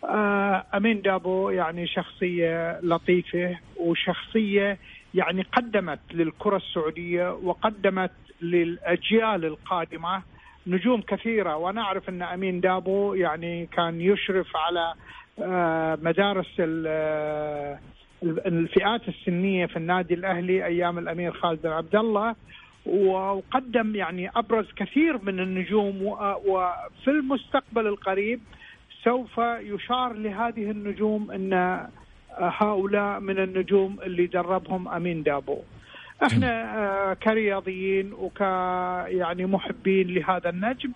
آه، 0.05 0.64
أمين 0.74 1.03
دابو 1.03 1.51
يعني 1.51 1.87
شخصية 1.87 2.80
لطيفة 2.80 3.59
وشخصية 3.76 4.78
يعني 5.14 5.43
قدمت 5.43 6.01
للكرة 6.14 6.57
السعودية 6.57 7.32
وقدمت 7.32 8.11
للأجيال 8.43 9.45
القادمة 9.45 10.22
نجوم 10.66 11.01
كثيرة. 11.01 11.57
وأنا 11.57 11.80
أعرف 11.80 12.09
أن 12.09 12.22
أمين 12.22 12.61
دابو 12.61 13.14
يعني 13.14 13.66
كان 13.66 14.01
يشرف 14.01 14.57
على 14.57 14.95
آه، 15.43 15.99
مدارس 16.03 16.61
آه، 16.61 17.78
الفئات 18.22 19.09
السنية 19.09 19.66
في 19.66 19.76
النادي 19.76 20.14
الأهلي 20.14 20.66
أيام 20.66 20.99
الأمير 20.99 21.32
خالد 21.32 21.62
بن 21.62 21.68
عبد 21.68 21.97
الله. 21.97 22.35
وقدم 22.87 23.97
يعني 23.97 24.31
أبرز 24.37 24.66
كثير 24.76 25.18
من 25.22 25.41
النجوم 25.41 26.03
وفي 26.47 27.09
المستقبل 27.09 27.87
القريب 27.87 28.41
سوف 29.05 29.39
يشار 29.61 30.12
لهذه 30.12 30.70
النجوم 30.70 31.31
أن 31.31 31.81
هؤلاء 32.39 33.20
من 33.20 33.39
النجوم 33.39 33.99
اللي 34.03 34.26
دربهم 34.26 34.89
أمين 34.89 35.22
دابو. 35.22 35.59
إحنا 36.22 36.79
آه، 36.79 37.14
كرياضيين 37.14 38.12
وك 38.12 38.41
يعني 39.11 39.47
محبين 39.47 40.14
لهذا 40.14 40.51
النجم 40.51 40.93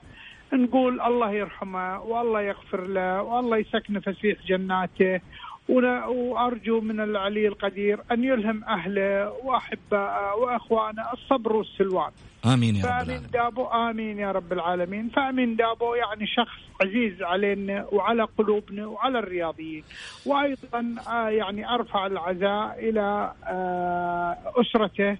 نقول 0.53 1.01
الله 1.01 1.30
يرحمه 1.30 2.01
والله 2.03 2.43
يغفر 2.43 2.87
له 2.87 3.22
والله 3.22 3.57
يسكنه 3.57 4.01
فسيح 4.01 4.39
جناته 4.47 5.20
وأرجو 5.68 6.80
من 6.80 7.00
العلي 7.00 7.48
القدير 7.48 8.00
أن 8.12 8.24
يلهم 8.24 8.64
أهله 8.64 9.32
واحبائه 9.44 10.34
وأخوانه 10.34 11.12
الصبر 11.12 11.52
والسلوان. 11.52 12.10
آمين 12.44 12.76
يا 12.76 12.82
رب 12.82 12.90
العالمين. 12.90 13.30
دابو 13.32 13.64
آمين 13.64 14.18
يا 14.18 14.32
رب 14.32 14.52
العالمين، 14.52 15.08
فأمين 15.08 15.56
دابو 15.56 15.94
يعني 15.94 16.26
شخص 16.26 16.60
عزيز 16.82 17.22
علينا 17.22 17.86
وعلى 17.92 18.22
قلوبنا 18.38 18.86
وعلى 18.86 19.18
الرياضيين. 19.18 19.84
وأيضا 20.26 20.94
آه، 21.08 21.28
يعني 21.28 21.74
أرفع 21.74 22.06
العزاء 22.06 22.76
إلى 22.78 23.32
آه، 23.46 24.36
أسرته 24.56 25.16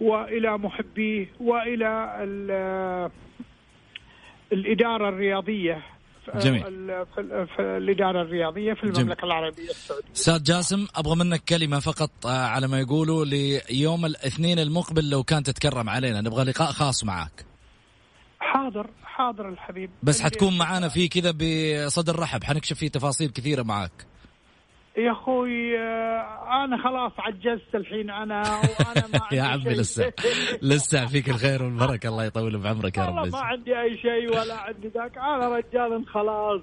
وإلى 0.00 0.58
محبيه 0.58 1.26
وإلى 1.40 2.16
الإدارة 4.52 5.08
الرياضية 5.08 5.82
جميل 6.34 6.62
في, 7.14 7.46
في 7.56 7.62
الإدارة 7.62 8.22
الرياضية 8.22 8.74
في 8.74 8.82
المملكة 8.82 9.02
جميل. 9.02 9.24
العربية 9.24 9.70
السعودية. 9.70 10.12
أستاذ 10.12 10.42
جاسم 10.42 10.86
أبغى 10.96 11.16
منك 11.16 11.44
كلمة 11.44 11.78
فقط 11.80 12.26
آه، 12.26 12.46
على 12.46 12.68
ما 12.68 12.80
يقولوا 12.80 13.24
ليوم 13.24 14.06
الاثنين 14.06 14.58
المقبل 14.58 15.10
لو 15.10 15.22
كان 15.22 15.42
تتكرم 15.42 15.88
علينا 15.90 16.20
نبغى 16.20 16.44
لقاء 16.44 16.72
خاص 16.72 17.04
معك. 17.04 17.44
حاضر 18.40 18.90
حاضر 19.04 19.48
الحبيب 19.48 19.90
بس 20.02 20.20
حتكون 20.20 20.58
معانا 20.58 20.88
فيه 20.88 21.08
كذا 21.08 21.30
بصدر 21.86 22.18
رحب 22.18 22.44
حنكشف 22.44 22.76
فيه 22.78 22.88
تفاصيل 22.88 23.30
كثيرة 23.30 23.62
معك. 23.62 24.11
يا 24.98 25.12
أخوي 25.12 25.78
آه، 25.78 26.64
أنا 26.64 26.82
خلاص 26.84 27.12
عجزت 27.18 27.74
الحين 27.74 28.10
أنا 28.10 28.42
وأنا 28.42 29.06
ما 29.12 29.20
عندي 29.22 29.36
يا 29.36 29.42
عمي 29.42 29.74
لسه 29.74 30.12
لسه 30.62 31.06
فيك 31.06 31.28
الخير 31.28 31.62
والبركة 31.62 32.08
الله 32.08 32.24
يطول 32.24 32.58
بعمرك 32.58 32.96
يا 32.98 33.04
رب. 33.06 33.14
ما 33.32 33.38
عندي 33.38 33.80
أي 33.80 33.96
شيء 33.98 34.28
ولا 34.30 34.54
عندي 34.54 34.88
ذاك. 34.88 35.18
أنا 35.18 35.48
رجال 35.56 36.06
خلاص. 36.06 36.60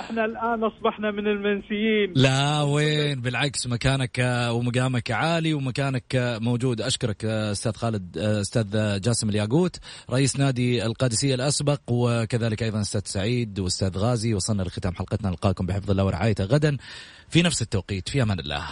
إحنا 0.00 0.24
الآن 0.24 0.64
أصبحنا 0.64 1.10
من 1.10 1.26
المنسيين. 1.26 2.12
لا 2.16 2.62
وين؟ 2.62 3.20
بالعكس 3.20 3.66
مكانك 3.66 4.48
ومقامك 4.50 5.10
عالي 5.10 5.54
ومكانك 5.54 6.38
موجود. 6.40 6.80
أشكرك 6.80 7.24
أستاذ 7.24 7.72
خالد 7.72 8.18
أستاذ 8.18 9.00
جاسم 9.00 9.28
الياقوت 9.28 9.76
رئيس 10.10 10.36
نادي 10.36 10.86
القادسية 10.86 11.34
الأسبق 11.34 11.80
وكذلك 11.88 12.62
أيضا 12.62 12.80
أستاذ 12.80 13.02
سعيد 13.04 13.58
وأستاذ 13.58 13.98
غازي. 13.98 14.34
وصلنا 14.34 14.62
لختام 14.62 14.94
حلقتنا. 14.94 15.30
نلقاكم 15.30 15.66
بحفظ 15.66 15.90
الله 15.90 16.04
ورعايته. 16.04 16.44
غدا 16.44 16.76
في 17.28 17.42
نفس 17.42 17.62
التوقيت. 17.62 18.08
في 18.08 18.22
أمان 18.22 18.38
الله. 18.38 18.66